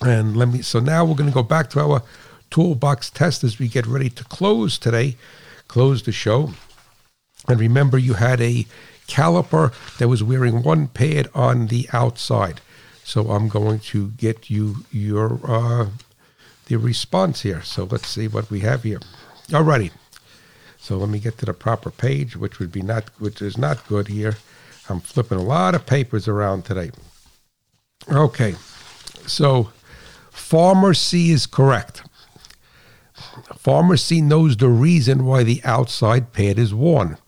[0.00, 2.02] And let me, so now we're going to go back to our
[2.50, 5.16] toolbox test as we get ready to close today,
[5.66, 6.50] close the show.
[7.48, 8.66] And remember, you had a
[9.08, 12.60] caliper that was wearing one pad on the outside.
[13.02, 15.86] So I'm going to get you your uh,
[16.66, 17.62] the response here.
[17.62, 19.00] So let's see what we have here.
[19.52, 19.90] All righty.
[20.78, 23.86] So let me get to the proper page, which would be not, which is not
[23.88, 24.36] good here.
[24.88, 26.90] I'm flipping a lot of papers around today.
[28.10, 28.54] Okay,
[29.26, 29.70] so
[30.30, 32.02] Farmer C is correct.
[33.56, 37.18] Farmer C knows the reason why the outside pad is worn.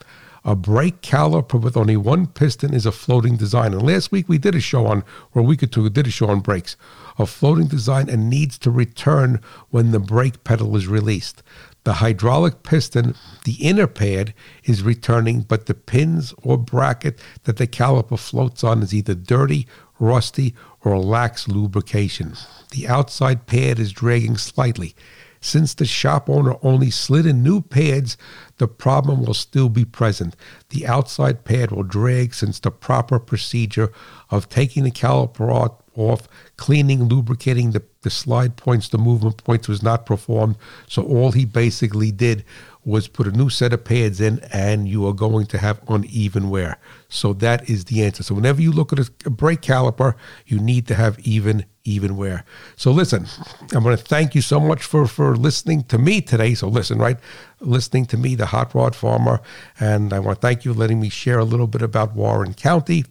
[0.42, 3.74] A brake caliper with only one piston is a floating design.
[3.74, 6.06] And last week we did a show on, or a week or two, we did
[6.06, 6.76] a show on brakes.
[7.18, 11.42] A floating design and needs to return when the brake pedal is released.
[11.84, 13.14] The hydraulic piston,
[13.44, 18.82] the inner pad, is returning, but the pins or bracket that the caliper floats on
[18.82, 19.66] is either dirty,
[19.98, 22.34] rusty, or lacks lubrication.
[22.70, 24.94] The outside pad is dragging slightly.
[25.42, 28.18] Since the shop owner only slid in new pads,
[28.58, 30.36] the problem will still be present.
[30.68, 33.90] The outside pad will drag since the proper procedure
[34.28, 35.50] of taking the caliper
[35.96, 36.28] off,
[36.60, 40.56] cleaning, lubricating the, the slide points, the movement points was not performed.
[40.88, 42.44] So all he basically did
[42.84, 46.50] was put a new set of pads in and you are going to have uneven
[46.50, 46.76] wear.
[47.08, 48.22] So that is the answer.
[48.22, 52.44] So whenever you look at a brake caliper, you need to have even even wear.
[52.76, 53.26] So listen,
[53.72, 56.52] I'm going to thank you so much for for listening to me today.
[56.52, 57.16] So listen, right?
[57.60, 59.40] Listening to me, the hot rod farmer,
[59.78, 62.52] and I want to thank you for letting me share a little bit about Warren
[62.52, 63.04] County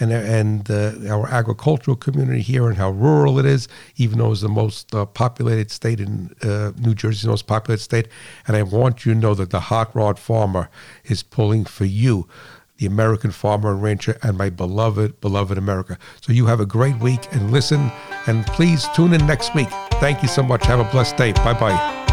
[0.00, 4.40] and and uh, our agricultural community here and how rural it is, even though it's
[4.40, 8.08] the most uh, populated state in uh, New Jersey, the most populated state.
[8.46, 10.68] And I want you to know that the hot rod farmer
[11.04, 12.28] is pulling for you
[12.78, 15.96] the American farmer and rancher, and my beloved, beloved America.
[16.20, 17.90] So you have a great week and listen,
[18.26, 19.68] and please tune in next week.
[19.94, 20.66] Thank you so much.
[20.66, 21.32] Have a blessed day.
[21.32, 22.03] Bye bye.